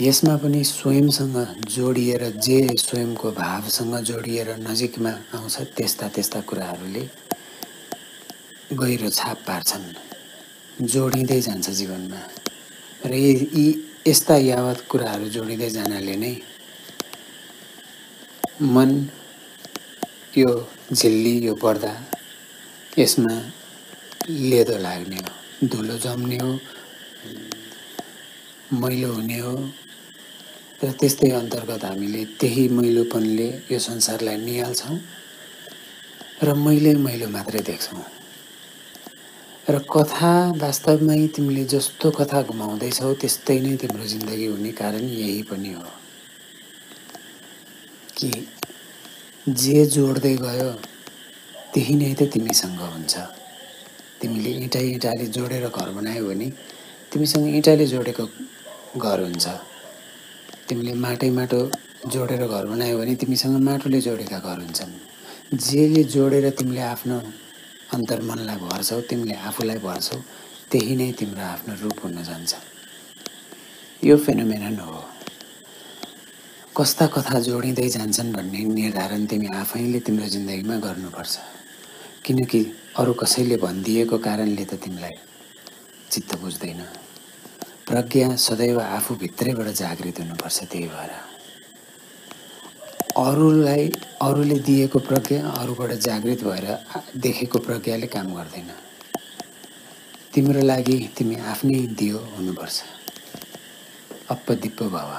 यसमा 0.00 0.36
पनि 0.36 0.62
स्वयंसँग 0.64 1.36
जोडिएर 1.74 2.22
जे 2.38 2.58
स्वयंको 2.78 3.30
भावसँग 3.32 3.94
जोडिएर 4.08 4.48
नजिकमा 4.68 5.12
आउँछ 5.34 5.56
त्यस्ता 5.76 6.08
त्यस्ता 6.14 6.40
कुराहरूले 6.48 7.04
गहिरो 8.72 9.10
छाप 9.10 9.38
पार्छन्। 9.46 9.86
जोडिँदै 10.82 11.40
जान्छ 11.40 11.70
जीवनमा। 11.70 12.20
र 13.06 13.14
यी 13.14 13.66
यस्ता 14.06 14.36
यावत 14.36 14.78
कुराहरू 14.90 15.28
जोडिँदै 15.34 15.70
जानाले 15.70 16.16
नै 16.16 16.34
मन 18.62 18.90
यो 20.36 20.50
झिल्ली 20.92 21.34
यो 21.46 21.54
पर्दा 21.54 21.92
यसमा 22.98 23.36
लेदो 24.30 24.76
लाग्ने 24.78 25.16
हो 25.16 25.66
धुलो 25.68 25.96
जम्ने 25.98 26.36
हो 26.42 26.50
मैलो 28.80 29.12
हुने 29.12 29.38
हो 29.38 29.54
र 30.84 30.90
त्यस्तै 31.00 31.30
अन्तर्गत 31.40 31.84
हामीले 31.84 32.24
त्यही 32.40 32.68
मैलोपनले 32.78 33.48
यो 33.72 33.78
संसारलाई 33.88 34.36
निहाल्छौँ 34.46 34.98
र 36.42 36.54
मैले 36.54 36.94
मैलो 37.06 37.28
मात्रै 37.34 37.60
देख्छौँ। 37.70 38.04
र 39.70 39.78
कथा 39.90 40.32
वास्तवमै 40.62 41.26
तिमीले 41.34 41.64
जस्तो 41.74 42.10
कथा 42.20 42.42
घुमाउँदैछौ 42.46 43.12
त्यस्तै 43.20 43.58
नै 43.60 43.76
तिम्रो 43.82 44.06
जिन्दगी 44.06 44.46
हुने 44.46 44.72
कारण 44.80 45.04
यही 45.18 45.42
पनि 45.50 45.72
हो 45.72 45.86
कि 48.16 48.30
जे 49.46 49.86
जोड्दै 49.86 50.36
गयो 50.46 50.72
त्यही 51.74 51.94
नै 52.00 52.14
त 52.14 52.22
तिमीसँग 52.32 52.78
हुन्छ। 52.78 53.14
तिमीले 54.22 54.50
इँटा 54.62 54.80
इँटाले 54.94 55.26
जोडेर 55.34 55.66
घर 55.68 55.88
बनायो 55.90 56.22
भने 56.28 56.48
तिमीसँग 57.10 57.46
इँटाले 57.50 57.86
जोडेको 57.92 58.24
घर 58.96 59.18
हुन्छ। 59.26 59.46
तिमीले 60.68 60.92
माटै 61.04 61.30
माटो 61.34 61.60
जोडेर 62.14 62.46
घर 62.46 62.64
बनायो 62.70 62.98
भने 62.98 63.14
तिमीसँग 63.20 63.56
माटोले 63.68 64.00
जोडेका 64.06 64.38
घर 64.38 64.58
हुन्छन्। 64.62 64.92
जेले 65.66 66.02
जोडेर 66.14 66.46
तिमीले 66.58 66.82
आफ्नो 66.94 67.16
अन्तर्मनलाई 67.94 68.58
भर्छौ 68.62 69.00
तिमीले 69.10 69.34
आफूलाई 69.48 69.78
भर्छौ 69.82 70.18
त्यही 70.70 70.94
नै 70.96 71.10
तिम्रो 71.18 71.42
आफ्नो 71.54 71.74
रूप 71.82 71.98
हुन 72.04 72.22
जान्छ। 72.22 72.52
यो 74.02 74.16
फेनोमेनन 74.24 74.78
हो। 74.78 75.02
कस्ता 76.76 77.06
कथा 77.14 77.38
जोडिँदै 77.48 77.88
जान्छन् 77.96 78.32
भन्ने 78.32 78.60
निर्धारण 78.78 79.26
तिमी 79.26 79.48
आफैले 79.62 79.98
तिम्रो 80.06 80.26
जिन्दगीमा 80.34 80.76
गर्नुपर्छ। 80.86 81.34
किनकि 82.24 82.60
अरू 82.98 83.12
कसैले 83.12 83.56
भनिदिएको 83.56 84.18
कारणले 84.18 84.64
त 84.64 84.74
तिमीलाई 84.74 85.16
चित्त 86.10 86.34
बुझ्दैन। 86.40 86.80
प्रज्ञा 87.88 88.36
सदैव 88.36 88.80
आफूभित्रैबाट 88.80 89.66
जागृत 89.66 90.20
हुनुपर्छ 90.20 90.58
त्यही 90.62 90.86
भएर। 90.88 91.10
अरूलाई 93.16 93.84
अरूले 94.22 94.58
दिएको 94.58 94.98
प्रज्ञा 94.98 95.40
अरूबाट 95.50 95.92
जागृत 95.92 96.44
भएर 96.44 96.66
देखेको 97.16 97.58
प्रज्ञाले 97.58 98.06
काम 98.06 98.34
गर्दैन। 98.34 98.70
तिम्रो 100.34 100.62
लागि 100.62 100.96
तिमी 101.16 101.36
आफ्नै 101.36 101.80
दियो 101.98 102.18
हुनुपर्छ। 102.36 102.82
अप्पदिप्प 104.30 104.82
भव। 104.82 105.10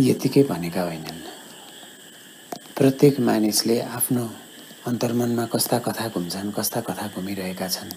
यतिकै 0.00 0.42
भनेका 0.42 0.82
होइनन्। 0.82 1.20
प्रत्येक 2.76 3.20
मानिसले 3.20 3.80
आफ्नो 3.80 4.24
अन्तर्मनमा 4.86 5.44
कस्ता 5.46 5.78
कथा 5.78 6.08
घुम्छन् 6.08 6.50
कस्ता 6.52 6.80
कथा 6.80 7.06
घुमिरहेका 7.16 7.68
छन्? 7.68 7.92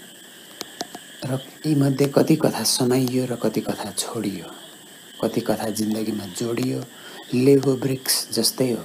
र 1.27 1.39
यीमध्ये 1.65 2.07
कति 2.15 2.35
कथा 2.35 2.63
समाइयो 2.63 3.25
र 3.25 3.35
कति 3.35 3.61
कथा 3.61 3.91
छोडियो? 3.91 4.45
कति 5.21 5.41
कथा 5.41 5.67
जिन्दगीमा 5.79 6.25
जोडियो? 6.39 6.79
लेगो 7.33 7.75
ब्रिक्स 7.75 8.15
जस्तै 8.33 8.71
हो। 8.71 8.83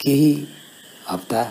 केही 0.00 0.30
हप्ता 1.10 1.42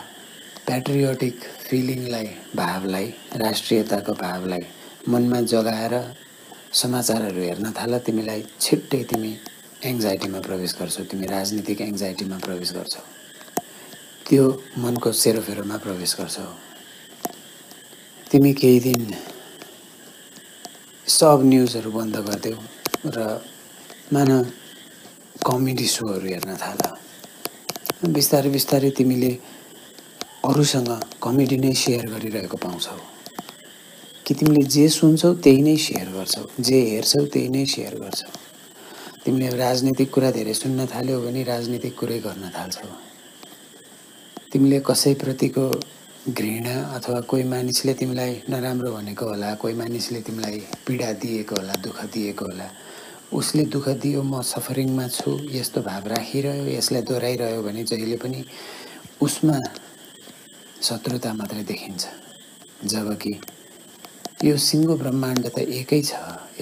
प्याट्रियोटिक 0.66 1.44
फिलिङलाई 1.68 2.30
भावलाई 2.56 3.14
राष्ट्रियताको 3.44 4.14
भावलाई 4.24 4.66
मनमा 5.10 5.42
जगाएर 5.52 5.96
समाचारहरू 6.72 7.42
हेर्न 7.42 7.72
थाल। 7.76 8.00
तिमीलाई 8.08 8.46
छिट्टै 8.62 9.04
तिमी 9.04 9.36
एङ्जाइटीमा 9.84 10.40
प्रवेश 10.48 10.76
गर्छौ 10.80 11.04
तिमी 11.12 11.26
राजनीतिक 11.36 11.82
एङ्जाइटीमा 11.82 12.38
प्रवेश 12.48 12.74
गर्छौ। 12.80 13.17
त्यो 14.28 14.46
मनको 14.84 15.12
सेरोफेरोमा 15.24 15.78
प्रवेश 15.84 16.16
गर्छौ 16.20 16.48
तिमी 18.32 18.52
केही 18.60 18.80
दिन 18.86 19.04
सब 21.08 21.40
न्युजहरू 21.52 21.92
बन्द 21.92 22.16
गरिदेऊ 22.28 22.58
र 23.16 23.18
मान 24.14 24.32
कमेडी 25.48 25.88
सोहरू 25.96 26.28
हेर्न 26.28 26.56
थाल। 26.64 26.82
बिस्तारै 28.18 28.50
बिस्तारै 28.50 28.90
तिमीले 29.00 29.32
अरूसँग 30.50 30.92
कमेडी 31.24 31.58
नै 31.64 31.74
सेयर 31.84 32.06
गरिरहेको 32.14 32.58
पाउँछौ। 32.68 33.00
कि 34.26 34.34
तिमीले 34.40 34.64
जे 34.76 34.86
सुन्छौ 35.00 35.34
त्यही 35.44 35.62
नै 35.68 35.76
सेयर 35.88 36.08
गर्छौ 36.16 36.44
जे 36.68 36.80
हेर्छौ 36.92 37.26
त्यही 37.34 37.50
नै 37.56 37.66
सेयर 37.74 37.96
गर्छौ। 38.04 38.30
तिमीले 39.24 39.56
राजनीतिक 39.66 40.10
कुरा 40.14 40.30
धेरै 40.38 40.54
सुन्न 40.54 40.80
थाल्यौ 40.94 41.20
भने 41.26 41.42
राजनीतिक 41.54 41.94
कुरै 42.00 42.20
गर्न 42.28 42.50
थाल्छौ। 42.56 43.07
तिमीले 44.52 44.80
कसैप्रतिको 44.88 45.66
घृणा 46.32 46.76
अथवा 46.96 47.20
कोही 47.30 47.44
मानिसले 47.52 47.94
तिमीलाई 48.00 48.34
नराम्रो 48.50 48.92
भनेको 48.92 49.26
होला 49.28 49.54
कोही 49.62 49.74
मानिसले 49.76 50.22
तिमीलाई 50.28 50.60
पीडा 50.88 51.12
दिएको 51.24 51.56
होला 51.56 51.74
दुःख 51.84 52.00
दिएको 52.14 52.46
होला 52.46 52.68
उसले 53.40 53.64
दुःख 53.74 53.88
दियो 54.04 54.22
म 54.24 54.42
सफरिङमा 54.54 55.08
छु 55.18 55.32
यस्तो 55.52 55.82
भाव 55.90 56.08
राखिरह्यो 56.14 56.66
यसलाई 56.78 57.02
दोहोऱ्याइरह्यो 57.10 57.62
भने 57.68 57.84
जहिले 57.92 58.18
पनि 58.24 58.44
उसमा 59.22 59.58
शत्रुता 60.88 61.34
मात्रै 61.34 61.64
देखिन्छ। 61.68 62.04
जबकि 62.88 63.34
यो 64.48 64.56
सिङ्गो 64.70 64.96
ब्रह्माण्ड 65.04 65.44
त 65.56 65.60
एकै 65.60 66.02
छ 66.08 66.14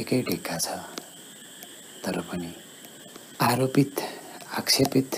एकै 0.02 0.22
ढिक्का 0.30 0.58
छ। 0.58 0.68
तर 2.04 2.22
पनि 2.30 2.52
आरोपित 3.50 3.94
आक्षेपित 4.58 5.10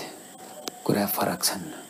कुरा 0.84 1.06
फरक 1.16 1.40
छन्। 1.44 1.87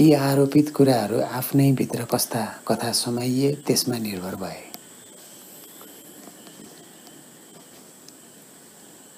यी 0.00 0.12
आरोपित 0.12 0.70
कुराहरू 0.76 1.18
आफ्नै 1.38 1.70
भित्र 1.78 2.04
कस्ता 2.12 2.40
कथा 2.68 2.90
समाइए 2.92 3.50
त्यसमा 3.66 3.98
निर्भर 3.98 4.34
भए। 4.36 4.62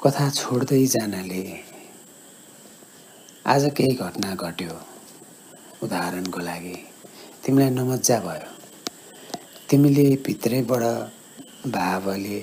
कथा 0.00 0.28
छोड्दै 0.30 0.84
जानले 0.94 1.40
आज 3.52 3.64
केही 3.76 3.94
घटना 3.96 4.34
घट्यो 4.36 4.74
उदाहरणको 5.82 6.40
लागि 6.40 6.76
तिमीलाई 7.44 7.70
नमजा 7.70 8.18
भयो। 8.26 8.50
तिमीले 9.70 10.04
भित्रैबाट 10.26 10.84
भावले 11.72 12.40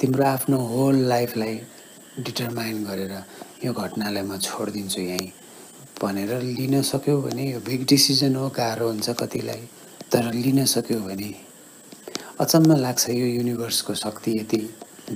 तिम्रो 0.00 0.24
आफ्नो 0.26 0.58
होल 0.72 0.96
लाइफलाई 1.12 1.54
डिटरमाइन 2.24 2.84
गरेर 2.84 3.12
यो 3.64 3.72
घटनालाई 3.72 4.22
म 4.22 4.38
छोडिदिन्छु 4.38 5.00
यहीँ। 5.02 5.30
भनेर 6.02 6.32
लिन 6.42 6.80
सक्यो 6.82 7.20
भने 7.22 7.44
यो 7.50 7.60
बिग 7.66 7.86
डिसिजन 7.88 8.34
हो 8.36 8.48
गाह्रो 8.56 8.88
हुन्छ 8.88 9.10
कतिलाई 9.20 9.62
तर 10.12 10.32
लिन 10.34 10.64
सक्यो 10.64 10.98
भने 11.00 11.30
अचम्म 12.40 12.76
लाग्छ 12.76 13.08
यो 13.10 13.26
युनिभर्सको 13.26 13.94
शक्ति 13.94 14.38
यति 14.38 14.60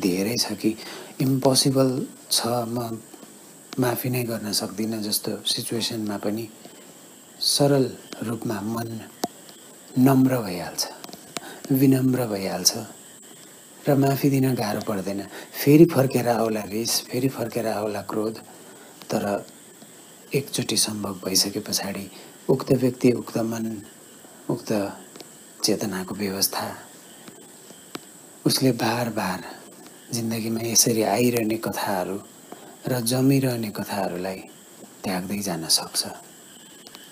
धेरै 0.04 0.36
छ 0.36 0.52
कि 0.62 0.74
इम्पोसिबल 1.20 1.90
छ 2.30 2.46
म 2.74 2.98
माफी 3.80 4.10
नै 4.10 4.22
गर्न 4.30 4.52
सक्दिनँ 4.52 5.02
जस्तो 5.02 5.36
सिचुएसनमा 5.52 6.16
पनि 6.24 6.48
सरल 7.40 7.86
रूपमा 8.28 8.60
मन 8.74 8.90
नम्र 9.98 10.38
भइहाल्छ 10.42 11.72
विनम्र 11.72 12.26
भइहाल्छ 12.26 12.72
र 13.88 13.94
माफी 14.02 14.28
दिन 14.30 14.54
गाह्रो 14.54 14.80
पर्दैन। 14.88 15.20
फेरि 15.62 15.84
फर्केर 15.94 16.28
आउला 16.28 16.62
रिस 16.68 17.00
फेरि 17.06 17.28
फर्केर 17.28 17.66
आउला 17.68 18.00
क्रोध 18.10 18.36
तर 19.10 19.24
एकचोटि 20.34 20.76
सम्भव 20.76 21.14
भइसके 21.24 21.60
पछाडि 21.60 22.06
उक्त 22.48 22.70
व्यक्ति 22.82 23.10
उक्त 23.12 23.36
मन 23.38 23.66
उक्त 24.50 24.70
चेतनाको 25.64 26.14
व्यवस्था 26.14 26.64
उसले 28.46 28.70
बार 28.82 29.08
बार 29.18 29.44
जिन्दगीमा 30.12 30.60
यसरी 30.62 31.02
आइरहने 31.16 31.56
कथाहरू 31.66 32.16
र 32.88 33.00
जमिरहने 33.10 33.70
कथाहरूलाई 33.76 34.40
त्याग्दै 35.04 35.38
जान 35.48 35.68
सक्छ। 35.68 36.00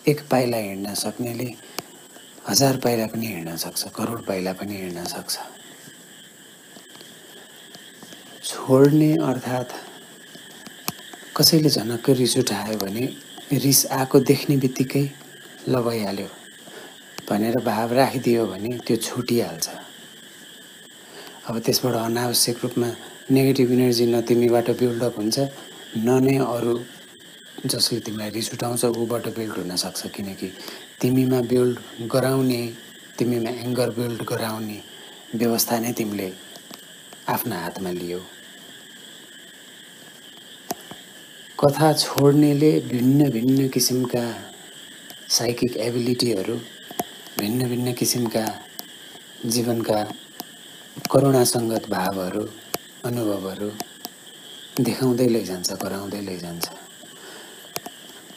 एक 0.08 0.20
पाइला 0.30 0.56
हिँड्न 0.56 0.94
सक्नेले 0.94 1.50
हजार 2.48 2.76
पाइला 2.84 3.06
पनि 3.12 3.26
हिँड्न 3.26 3.56
सक्छ 3.64 3.88
करोड 3.96 4.26
पाइला 4.26 4.52
पनि 4.60 4.76
हिँड्न 4.76 5.04
सक्छ। 5.14 5.38
छोड्ने 8.44 9.12
अर्थात् 9.28 9.72
कसैले 11.40 11.68
झनक्क 11.72 12.08
रिस 12.20 12.36
उठायो 12.38 12.76
भने 12.76 13.04
रिस 13.64 13.80
आएको 13.96 14.18
देख्ने 14.28 14.56
बित्तिकै 14.60 15.04
ल 15.72 15.80
भइहाल्यो 15.82 16.26
भनेर 17.28 17.56
भाव 17.64 17.92
राखिदियो 17.96 18.44
भने 18.46 18.70
त्यो 18.84 18.96
छुटिहाल्छ। 18.96 19.68
अब 21.48 21.58
त्यसबाट 21.64 21.94
अनावश्यक 21.96 22.56
रूपमा 22.62 22.88
नेगेटिभ 23.32 23.72
इनर्जी 23.72 24.06
न 24.06 24.20
तिमीबाट 24.28 24.68
बिल्डअप 24.80 25.16
हुन्छ 25.18 25.38
न 25.96 26.08
नै 26.24 26.36
अरू 26.44 26.74
जसले 27.72 28.00
तिमीलाई 28.04 28.30
रिस 28.36 28.52
उठाउँछ 28.54 28.84
ऊबाट 29.00 29.28
बिल्ड 29.38 29.56
हुनसक्छ 29.58 30.00
किनकि 30.16 30.48
तिमीमा 31.00 31.40
बिल्ड 31.52 31.78
गराउने 32.12 32.62
तिमीमा 33.18 33.50
एङ्गर 33.64 33.88
बिल्ड 33.96 34.20
गराउने 34.32 34.78
व्यवस्था 35.40 35.78
नै 35.80 35.92
तिमीले 35.96 36.28
आफ्ना 37.34 37.56
हातमा 37.64 37.90
लियो। 38.00 38.20
कथा 41.60 41.92
छोड्नेले 41.92 42.70
भिन्न 42.88 43.28
भिन्न 43.30 43.68
किसिमका 43.68 44.22
साइकिक 45.28 45.76
एबिलिटीहरू 45.86 46.54
भिन्न 47.38 47.68
भिन्न 47.68 47.92
किसिमका 47.92 48.44
जीवनका 49.46 49.98
करुणासङ्गत 51.12 51.88
भावहरू 51.90 52.44
अनुभवहरू 53.04 53.70
देखाउँदै 54.80 55.28
लैजान्छ 55.28 55.70
गराउँदै 55.84 56.20
लैजान्छ। 56.30 56.66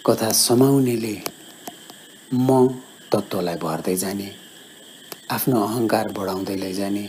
कथा 0.05 0.29
समाउनेले 0.43 1.15
म 2.33 2.67
तत्त्वलाई 3.11 3.55
भर्दै 3.65 3.95
जाने 4.03 4.29
आफ्नो 5.31 5.65
अहङ्कार 5.67 6.11
बढाउँदै 6.17 6.55
लैजाने 6.63 7.07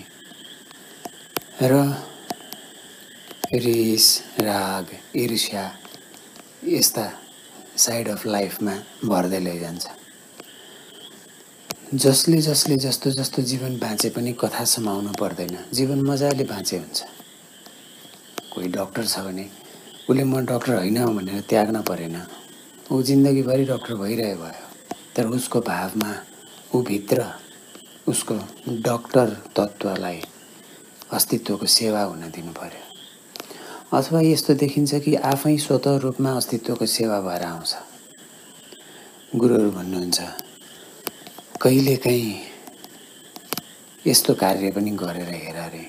र 1.63 1.87
रिस 3.67 4.07
राग 4.41 4.85
ईर्ष्या 5.17 5.65
यस्ता 6.67 7.05
साइड 7.77 8.09
अफ 8.09 8.25
लाइफमा 8.27 8.73
भर्दै 9.05 9.41
लैजान्छ। 9.41 9.87
जसले 11.95 12.41
जसले 12.43 12.77
जस्तो 12.77 13.11
जस्तो 13.11 13.43
जीवन 13.43 13.77
बाँचे 13.79 14.09
पनि 14.11 14.33
कथा 14.33 14.65
समाउनु 14.65 15.13
पर्दैन। 15.21 15.57
जीवन 15.73 16.01
मजाले 16.01 16.45
बाँचे 16.45 16.77
हुन्छ। 16.77 17.03
कोही 18.55 18.69
डक्टर 18.69 19.05
छ 19.07 19.19
भने 19.19 19.49
उसले 20.09 20.25
म 20.25 20.41
डक्टर 20.47 20.75
होइन 20.75 21.05
भनेर 21.05 21.41
त्याग्न 21.49 21.83
परेन। 21.83 22.17
ऊ 22.93 23.03
जिन्दगीभरि 23.03 23.65
डक्टर 23.65 23.95
भइरहे 23.95 24.35
भयो। 24.35 24.65
तर 25.17 25.27
उसको 25.27 25.61
भावमा 25.61 26.15
ऊभित्र 26.75 27.25
उसको 28.09 28.35
डक्टर 28.89 29.29
तत्त्वलाई 29.57 30.21
अस्तित्वको 31.13 31.67
सेवा 31.67 32.03
हुन 32.03 32.31
दिनु 32.31 32.53
पर्यो। 32.53 32.94
अथवा 33.95 34.21
यस्तो 34.21 34.55
देखिन्छ 34.55 34.95
कि 34.95 35.15
आफै 35.15 35.57
स्वत 35.57 35.87
रूपमा 36.03 36.31
अस्तित्वको 36.37 36.87
सेवा 36.87 37.21
भएर 37.21 37.43
आउँछ। 37.43 37.75
गुरुहरू 39.37 39.71
भन्नुहुन्छ 39.71 40.21
कहिलेकाहीँ 41.63 42.35
यस्तो 44.07 44.35
कार्य 44.35 44.71
पनि 44.71 44.91
गरेर 44.91 45.29
हेर 45.35 45.57
अरे 45.57 45.85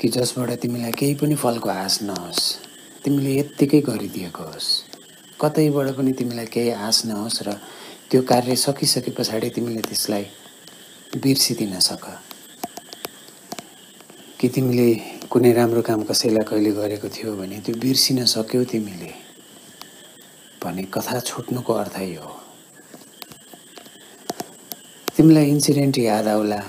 कि 0.00 0.08
जसबाट 0.08 0.50
तिमीलाई 0.62 0.92
केही 0.92 1.14
पनि 1.14 1.34
फलको 1.34 1.68
आश 1.70 1.98
नहोस्। 2.02 2.40
तिमीले 3.04 3.32
यत्तिकै 3.38 3.80
गरिदिएको 3.80 4.42
होस्। 4.42 4.68
कतैबाट 5.40 5.88
पनि 5.96 6.12
तिमीलाई 6.12 6.46
केही 6.46 6.70
आश 6.88 7.04
नहोस् 7.06 7.42
र 7.42 7.52
त्यो 8.10 8.22
कार्य 8.22 8.56
सकिसके 8.56 9.10
पछाडि 9.10 9.50
तिमीले 9.50 9.80
त्यसलाई 9.80 10.24
बिर्सिदिन 11.20 11.78
सक। 11.80 12.04
कि 14.40 14.48
तिमीले 14.48 14.88
कुनै 15.30 15.52
राम्रो 15.52 15.82
काम 15.82 16.02
कसैलाई 16.08 16.44
कहिले 16.48 16.70
गरेको 16.78 17.08
थियो 17.08 17.30
भने 17.36 17.58
त्यो 17.64 17.74
बिर्सिन 17.82 18.24
सक्यौ 18.24 18.64
तिमीले। 18.70 19.12
भने 20.62 20.82
कथा 20.94 21.20
छुट्नुको 21.20 21.72
अर्थै 21.72 22.14
हो। 22.14 22.30
तिमीलाई 25.16 25.46
इन्सिडेन्ट 25.50 25.98
याद 25.98 26.26
आउला 26.28 26.60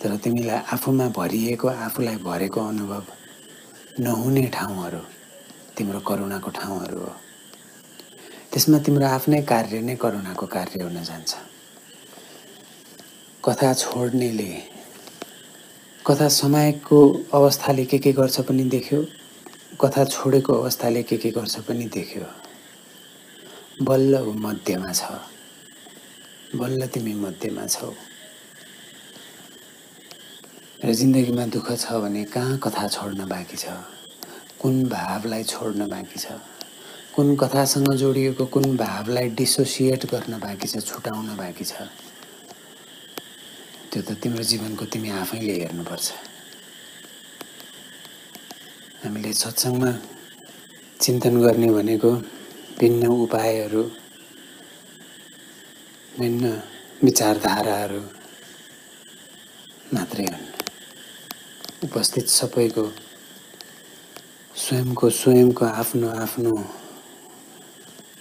तर 0.00 0.16
तिमीलाई 0.24 0.60
आफूमा 0.74 1.06
भरिएको 1.18 1.68
आफूलाई 1.86 2.16
भरेको 2.28 2.60
अनुभव 2.60 3.04
नहुने 4.00 4.44
ठाउँहरू 4.56 5.02
तिम्रो 5.76 6.00
करुणाको 6.08 6.50
ठाउँहरू 6.50 6.98
हो। 7.00 7.12
त्यसमा 8.52 8.78
तिम्रो 8.84 9.06
आफ्नै 9.06 9.40
कार्य 9.52 9.80
नै 9.80 9.94
करुणाको 9.96 10.46
कार्य 10.46 10.82
हुन 10.82 11.02
जान्छ। 11.02 11.30
कथा 13.44 13.72
छोड्नेले 13.74 14.50
कथा 16.06 16.28
समाएको 16.28 16.98
अवस्थाले 17.34 17.84
के 17.84 17.98
के 17.98 18.12
गर्छ 18.12 18.40
पनि 18.40 18.64
देख्यो। 18.64 19.04
कथा 19.80 20.04
छोडेको 20.04 20.52
अवस्थाले 20.52 21.02
के 21.02 21.16
के 21.16 21.30
गर्छ 21.30 21.58
पनि 21.68 21.84
देख्यो। 21.94 22.26
बल्ल 23.84 24.20
ऊ 24.20 24.32
मध्यमा 24.32 24.92
छ। 24.92 25.02
बल्ल 26.56 26.86
तिमी 26.86 27.14
मध्यमा 27.14 27.66
छौ। 27.66 27.92
र 30.84 30.92
जिन्दगीमा 30.94 31.46
दुःख 31.46 31.72
छ 31.76 31.92
भने 32.00 32.24
कहाँ 32.24 32.58
कथा 32.58 32.88
छोड्न 32.88 33.28
बाँकी 33.28 33.56
छ? 33.56 33.68
कुन 34.60 34.84
भावलाई 34.88 35.44
छोड्न 35.44 35.88
बाँकी 35.88 36.18
छ? 36.18 36.32
कुन 37.14 37.36
कथासँग 37.36 37.92
जोडिएको 38.00 38.46
कुन 38.46 38.76
भावलाई 38.76 39.28
डिसोसिएट 39.36 40.06
गर्न 40.12 40.38
बाँकी 40.40 40.68
छ 40.68 40.80
छुटाउन 40.80 41.36
बाँकी 41.36 41.64
छ? 41.64 41.72
त्यो 43.90 44.02
त 44.06 44.10
तिम्रो 44.22 44.42
जीवनको 44.50 44.84
तिमी 44.92 45.10
आफैले 45.10 45.54
हेर्नुपर्छ। 45.60 46.06
हामीले 49.02 49.30
सत्सङमा 49.42 49.90
चिन्तन 51.02 51.34
गर्ने 51.42 51.68
भनेको 51.76 52.10
भिन्न 52.78 53.02
उपायहरू 53.24 53.82
भिन्न 56.18 56.44
विचारधाराहरू 57.02 58.02
मात्रै 59.94 60.26
हुन्। 60.30 60.46
उपस्थित 61.86 62.26
सबैको 62.38 62.84
स्वयंको 64.54 65.06
स्वयंको 65.20 65.64
आफ्नो 65.82 66.08
आफ्नो 66.24 66.52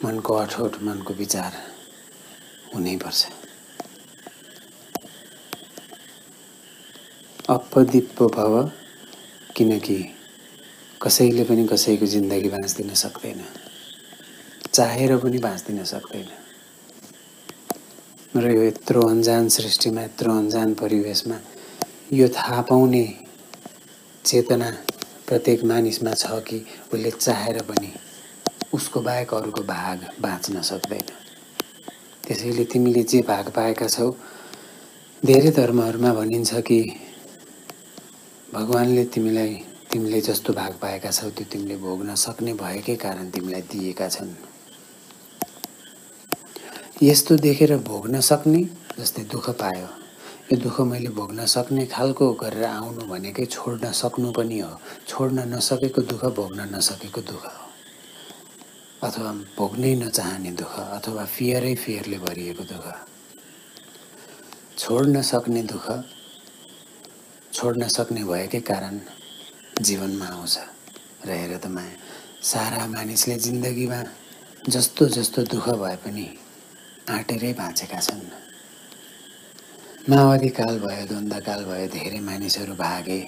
मनको 0.03 0.33
अठोट 0.43 0.73
मनको 0.87 1.11
विचार 1.13 1.51
हुनैपर्छ। 2.73 3.38
अपदिप्प 7.49 8.21
भव 8.35 8.53
किनकि 9.55 9.97
कसैले 11.01 11.43
पनि 11.43 11.65
कसैको 11.67 12.05
जिन्दगी 12.05 12.49
बाँच्दिन 12.49 12.93
सक्दैन। 12.93 13.41
चाहेर 14.73 15.15
पनि 15.17 15.37
बाँच्दिन 15.37 15.83
सक्दैन। 15.83 16.29
र 18.37 18.51
यो 18.51 18.61
यत्रो 18.63 19.01
अन्जान 19.01 19.49
सृष्टिमा 19.49 20.01
यत्रो 20.01 20.37
अन्जान 20.37 20.73
परिवेशमा 20.73 21.39
यो 22.13 22.27
थाहा 22.27 22.61
पाउने 22.61 23.03
चेतना 24.25 24.69
प्रत्येक 25.27 25.63
मानिसमा 25.63 26.13
छ 26.13 26.39
कि 26.45 26.65
उसले 26.93 27.11
चाहेर 27.11 27.61
पनि 27.65 27.91
उसको 28.73 29.01
बाहेक 29.01 29.33
अरूको 29.33 29.63
भाग 29.65 30.07
बाँच्न 30.21 30.61
सक्दैन। 30.61 31.07
त्यसैले 32.27 32.63
तिमीले 32.63 33.03
जे 33.03 33.21
भाग 33.25 33.45
पाएका 33.49 33.87
छौ 33.87 34.11
धेरै 35.25 35.51
धर्महरूमा 35.51 36.13
भनिन्छ 36.13 36.53
कि 36.61 36.81
भगवान्ले 38.53 39.03
तिमीलाई 39.13 39.53
तिमीले 39.91 40.19
जस्तो 40.21 40.53
भाग 40.53 40.73
पाएका 40.81 41.09
छौ 41.11 41.29
त्यो 41.37 41.45
तिमीले 41.53 41.75
भोग्न 41.85 42.15
सक्ने 42.17 42.53
भएकै 42.57 42.95
कारण 42.95 43.29
तिमीलाई 43.29 43.61
दिएका 43.61 44.07
छन्। 44.09 44.33
यस्तो 47.03 47.35
देखेर 47.45 47.77
भोग्न 47.85 48.19
सक्ने 48.19 48.61
जस्तै 48.97 49.23
दुःख 49.29 49.49
पायो। 49.61 49.87
यो 50.49 50.57
दुःख 50.65 50.79
मैले 50.81 51.09
भोग्न 51.13 51.45
सक्ने 51.45 51.85
खालको 51.85 52.33
गरेर 52.41 52.65
आउनु 52.65 53.05
भनेकै 53.05 53.45
छोड्न 53.45 53.91
सक्नु 53.93 54.31
पनि 54.33 54.59
हो। 54.59 54.73
छोड्न 55.07 55.45
नसकेको 55.53 56.01
दुःख 56.09 56.25
भोग्न 56.33 56.73
नसकेको 56.75 57.21
दुःख 57.21 57.45
हो। 57.45 57.65
अथवा 59.07 59.31
भोग्नै 59.57 59.95
नचाहने 59.95 60.51
दुःख 60.57 60.73
अथवा 60.97 61.25
फियरै 61.25 61.75
फियरले 61.75 62.17
भरिएको 62.17 62.63
दुःख। 62.65 62.85
छोड्न 64.77 65.21
सक्ने 65.21 65.61
दुःख 65.69 65.87
छोड्न 67.53 67.87
सक्ने 67.87 68.23
भएकै 68.23 68.59
कारण 68.61 68.99
जीवनमा 69.81 70.25
आउँछ 70.25 70.57
र 71.25 71.29
हेर 71.29 71.57
त 71.57 71.65
माया 71.67 71.95
सारा 72.43 72.85
मानिसले 72.87 73.35
जिन्दगीमा 73.45 73.99
जस्तो 74.69 75.05
जस्तो 75.17 75.43
दुःख 75.53 75.67
भए 75.81 75.95
पनि 76.03 76.25
आँटेरै 77.09 77.51
बाँचेका 77.59 77.99
छन्। 77.99 78.21
माओवादी 80.09 80.49
काल 80.59 80.79
भयो 80.79 81.05
द्वन्द्वकाल 81.09 81.61
भयो 81.65 81.87
धेरै 81.95 82.19
मानिसहरू 82.29 82.73
भागे 82.75 83.19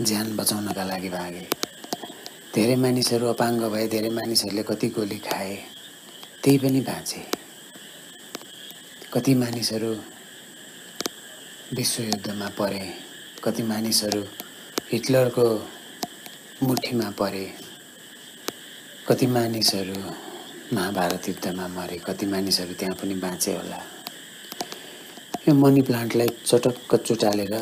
ज्यान 0.00 0.36
बचाउनका 0.36 0.84
लागि 0.84 1.08
भागे। 1.08 1.44
धेरै 2.54 2.76
मानिसहरू 2.84 3.26
अपाङ्ग 3.34 3.62
भए 3.72 3.86
धेरै 3.88 4.10
मानिसहरूले 4.18 4.62
कति 4.70 4.88
गोली 4.96 5.18
खाए 5.24 5.56
त्यही 6.44 6.58
पनि 6.58 6.80
बाँचे। 6.90 7.20
कति 9.12 9.34
मानिसहरू 9.34 9.92
विश्वयुद्धमा 11.76 12.48
परे 12.60 13.07
कति 13.44 13.62
मानिसहरू 13.62 14.22
हिटलरको 14.90 15.44
मुठीमा 16.62 17.10
परे 17.10 17.46
कति 19.08 19.26
मानिसहरू 19.26 20.00
महाभारत 20.76 21.28
युद्धमा 21.28 21.66
मरे 21.68 21.98
कति 22.06 22.26
मानिसहरू 22.26 22.74
त्यहाँ 22.74 22.94
पनि 22.94 23.14
बाँचे 23.14 23.52
होला। 23.56 23.78
यो 25.48 25.54
मनी 25.54 25.82
प्लान्टलाई 25.82 26.28
चटक्क 26.46 26.94
चुटालेर 27.06 27.54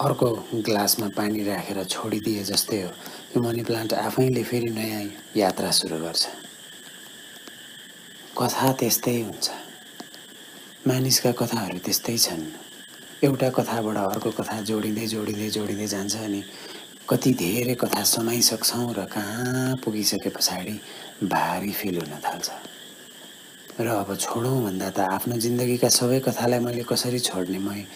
अर्को 0.00 0.30
ग्लासमा 0.66 1.08
पानी 1.16 1.44
राखेर 1.44 1.84
छोडिदिए 1.84 2.42
जस्तै 2.44 2.80
हो। 2.82 2.90
यो 3.36 3.42
मनी 3.42 3.62
प्लान्ट 3.64 3.94
आफैले 3.94 4.42
फेरि 4.42 4.70
नयाँ 4.70 5.02
यात्रा 5.36 5.70
सुरु 5.70 5.98
गर्छ। 5.98 6.26
कथा 8.38 8.72
त्यस्तै 8.72 9.20
हुन्छ। 9.22 9.50
मानिसका 10.86 11.32
कथाहरू 11.40 11.78
त्यस्तै 11.78 12.16
छन्। 12.18 12.44
एउटा 13.24 13.48
कथाबाट 13.54 13.96
अर्को 13.96 14.30
कथा 14.34 14.60
जोडिँदै 14.66 15.06
जोडिँदै 15.06 15.48
जोडिँदै 15.54 15.86
जान्छ 15.86 16.16
अनि 16.26 16.42
कति 17.06 17.30
धेरै 17.38 17.74
कथा 17.78 18.02
समाइसक्छौँ 18.02 18.94
र 18.98 19.04
कहाँ 19.14 19.76
पुगिसके 19.84 20.30
पछाडि 20.34 20.74
भारी 21.30 21.72
फिल 21.72 21.98
हुन 22.02 22.12
थाल्छ। 22.18 22.48
र 23.78 23.86
अब 24.02 24.10
छोडौँ 24.18 24.58
भन्दा 24.66 24.88
त 24.90 24.98
आफ्नो 25.06 25.36
जिन्दगीका 25.38 25.88
सबै 25.88 26.18
कथालाई 26.26 26.60
मैले 26.66 26.82
कसरी 26.82 27.20
छोड्ने 27.22 27.58
मै 27.62 27.86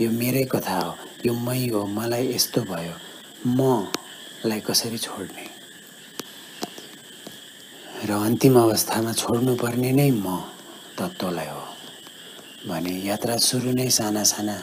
यो 0.00 0.08
मेरै 0.16 0.44
कथा 0.48 0.76
हो 0.80 0.92
यो 1.28 1.32
मै 1.36 1.60
हो 1.76 1.84
मलाई 1.84 2.32
यस्तो 2.32 2.60
भयो 2.72 2.94
मलाई 3.44 4.60
कसरी 4.64 4.98
छोड्ने? 4.98 5.44
र 8.08 8.10
अन्तिम 8.16 8.54
अवस्थामा 8.64 9.12
छोड्नुपर्ने 9.12 9.92
नै 9.92 10.10
म 10.10 10.40
तत्त्वलाई 10.96 11.50
हो। 11.52 11.69
भने 12.68 12.90
यात्रा 13.08 13.36
सुरु 13.40 13.72
नै 13.72 13.88
साना 13.88 14.22
साना 14.22 14.54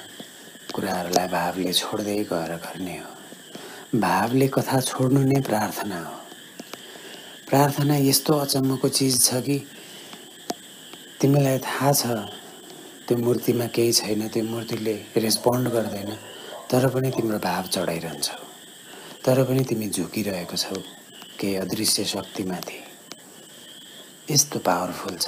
कुराहरूलाई 0.74 1.28
भावले 1.28 1.72
छोड्दै 1.74 2.18
गएर 2.30 2.54
गर्ने 2.62 2.98
हो। 2.98 3.10
भावले 4.00 4.48
कथा 4.54 4.80
छोड्नु 4.86 5.22
नै 5.26 5.40
प्रार्थना 5.42 5.98
हो। 6.06 6.14
प्रार्थना 7.50 7.96
यस्तो 7.98 8.34
अचम्मको 8.38 8.88
चिज 8.90 9.16
छ 9.26 9.42
कि 9.42 9.58
तिमीलाई 11.22 11.58
थाहा 11.66 11.92
छ 11.94 12.06
त्यो 13.10 13.18
मूर्तिमा 13.18 13.68
केही 13.74 13.94
छैन 14.00 14.22
त्यो 14.30 14.44
मूर्तिले 14.46 14.96
रेस्पोन्ड 15.18 15.66
गर्दैन 15.74 16.14
तर 16.70 16.88
पनि 16.94 17.10
तिम्रो 17.18 17.40
भाव 17.50 17.64
चढाइरहन्छौ। 17.74 18.38
तर 19.26 19.44
पनि 19.44 19.64
तिमी 19.66 19.90
झुकिरहेको 19.90 20.58
छौ 20.58 20.78
केही 21.40 21.56
अदृश्य 21.66 22.06
शक्तिमाथि। 22.14 22.80
यस्तो 24.32 24.60
पावरफुल 24.62 25.16
छ। 25.18 25.28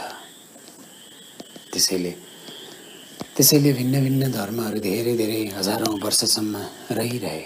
त्यसैले 1.74 2.29
त्यसैले 3.40 3.72
भिन्न 3.72 3.96
भिन्न 4.04 4.24
धर्महरू 4.36 4.80
धेरै 4.84 5.16
धेरै 5.16 5.44
हजारौँ 5.56 5.96
वर्षसम्म 6.04 6.54
रहिरहे। 6.92 7.44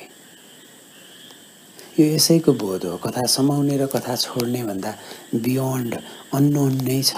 यो 2.02 2.06
यसैको 2.18 2.52
बोध 2.58 2.86
हो। 2.90 2.98
कथा 2.98 3.26
समाउने 3.30 3.78
र 3.78 3.86
कथा 3.94 4.16
छोड्ने 4.18 4.62
भन्दा 4.66 4.92
बियोन्ड 5.38 5.94
अननोन 6.34 6.74
नै 6.82 6.98
छ। 7.06 7.14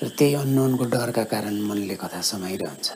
र 0.00 0.08
त्यही 0.16 0.34
अननोनको 0.34 0.84
डरका 0.88 1.24
कारण 1.28 1.60
मनले 1.60 1.96
कथा 2.00 2.20
समाइरहन्छ। 2.24 2.86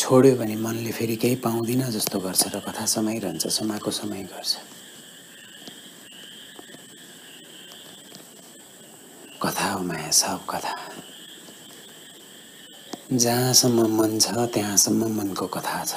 छोड्यो 0.00 0.34
भने 0.40 0.56
मनले 0.56 0.92
फेरि 0.96 1.16
केही 1.20 1.36
पाउँदिन 1.44 1.82
जस्तो 1.92 2.16
गर्छ 2.16 2.42
र 2.48 2.64
कथा 2.64 2.84
समाइरहन्छ 2.96 3.44
समाको 3.44 3.90
समय 3.92 4.22
गर्छ। 4.32 4.52
कथा 9.36 9.66
हो 9.72 9.84
माया 9.84 10.10
सब 10.16 10.48
कथा। 10.48 10.74
जहाँसम्म 13.08 13.86
मन 13.96 14.18
छ 14.20 14.28
त्यहाँसम्म 14.54 15.06
मनको 15.16 15.46
कथा 15.46 15.84
छ। 15.84 15.94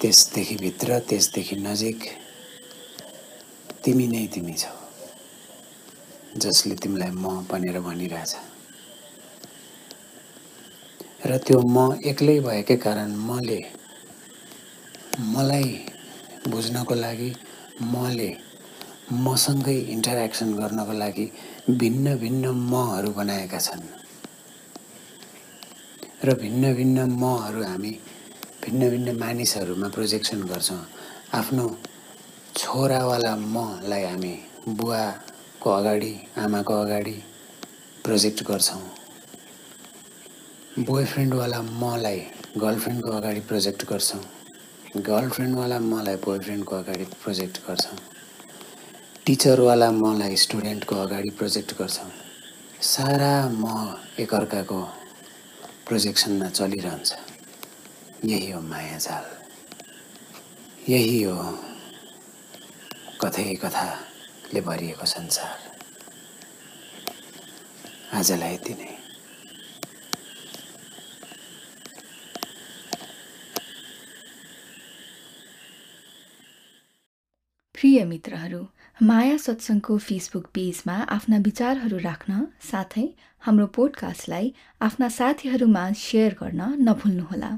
त्यसदेखि 0.00 0.56
भित्र 0.56 0.98
त्यसदेखि 1.08 1.56
नजिक 1.56 1.98
तिमी 3.84 4.06
नै 4.06 4.26
तिमी 4.34 4.54
छौ 4.58 4.74
जसले 6.36 6.74
तिमीलाई 6.82 7.10
म 7.14 7.46
भनेर 7.46 7.78
भनिरहेछ। 7.80 8.34
र 11.26 11.38
त्यो 11.38 11.60
म 11.62 12.02
एक्लै 12.10 12.38
भएकै 12.40 12.76
कारण 12.76 13.14
मले 13.30 13.60
मलाई 15.30 15.70
बुझ्नको 16.50 16.94
लागि 16.94 17.30
मले 17.94 18.30
मसँगै 19.24 19.78
इन्टरेक्सन 19.94 20.54
गर्नको 20.58 20.92
लागि 20.92 21.26
भिन्न 21.70 22.14
भिन्न 22.18 22.48
महरू 22.70 23.10
बनाएका 23.10 23.58
छन्। 23.58 23.82
र 26.24 26.34
भिन्न 26.40 26.74
भिन्न 26.74 27.04
महरू 27.10 27.62
हामी 27.64 27.90
भिन्न 28.64 28.90
भिन्न 28.90 29.16
मानिसहरूमा 29.18 29.88
प्रोजेक्सन 29.88 30.42
गर्छौँ। 30.44 30.82
आफ्नो 31.34 31.64
छोरावाला 32.56 33.34
मलाई 33.36 34.04
हामी 34.04 34.34
बुवाको 34.68 35.70
अगाडि 35.70 36.12
आमाको 36.36 36.74
अगाडि 36.74 37.16
प्रोजेक्ट 38.04 38.42
गर्छौँ। 38.44 38.84
बोयफ्रेन्डवाला 40.84 41.62
मलाई 41.80 42.20
गर्लफ्रेन्डको 42.56 43.10
अगाडि 43.10 43.40
प्रोजेक्ट 43.40 43.84
गर्छौँ। 43.90 44.22
गर्लफ्रेन्डवाला 45.00 45.78
मलाई 45.80 46.16
बोयफ्रेन्डको 46.24 46.76
अगाडि 46.76 47.04
प्रोजेक्ट 47.24 47.56
गर्छौँ। 47.68 47.98
टिचरवाला 49.26 49.90
मलाई 49.90 50.36
स्टुडेन्टको 50.36 50.96
अगाडि 50.96 51.30
प्रोजेक्ट 51.30 51.72
गर्छौँ। 51.78 52.10
सारा 52.82 53.48
म 53.48 53.64
एकअर्काको 54.18 54.80
प्रोजेक्सनमा 55.86 56.48
चलिरहन्छ। 56.48 57.12
यही 58.24 58.50
हो 58.50 58.60
मायाजाल। 58.60 59.24
यही 60.92 61.22
हो 61.22 61.36
कथै 63.22 63.54
कथाले 63.54 64.60
भरिएको 64.60 65.06
संसार। 65.06 65.56
आजलाई 68.18 68.54
यति 68.54 68.74
नै। 68.74 68.93
प्रिय 77.84 78.04
मित्रहरू 78.04 78.58
माया 79.02 79.36
सत्सङ्गको 79.36 79.96
फेसबुक 80.02 80.44
पेजमा 80.54 80.92
आफ्ना 81.16 81.38
विचारहरू 81.38 81.98
राख्न 82.04 82.36
साथै 82.68 83.02
हाम्रो 83.42 83.66
पोडकास्टलाई 83.74 84.48
आफ्ना 84.80 85.08
साथीहरूमा 85.16 85.82
सेयर 86.02 86.36
गर्न 86.38 86.68
नभुल्नुहोला। 86.86 87.50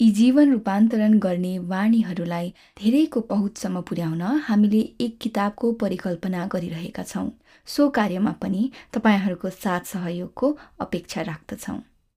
यी 0.00 0.08
जीवन 0.10 0.52
रूपान्तरण 0.52 1.18
गर्ने 1.18 1.52
वाणीहरूलाई 1.74 2.48
धेरैको 2.80 3.20
पहुँचसम्म 3.34 3.80
पुर्याउन 3.92 4.22
हामीले 4.48 4.82
एक 5.00 5.18
किताबको 5.20 5.72
परिकल्पना 5.84 6.46
गरिरहेका 6.56 7.02
छौँ। 7.02 7.28
सो 7.68 7.88
कार्यमा 8.00 8.32
पनि 8.42 8.64
तपाईँहरूको 8.94 9.50
साथ 9.58 9.92
सहयोगको 9.92 10.52
अपेक्षा 10.80 11.28
राख्दछौँ। 11.32 11.78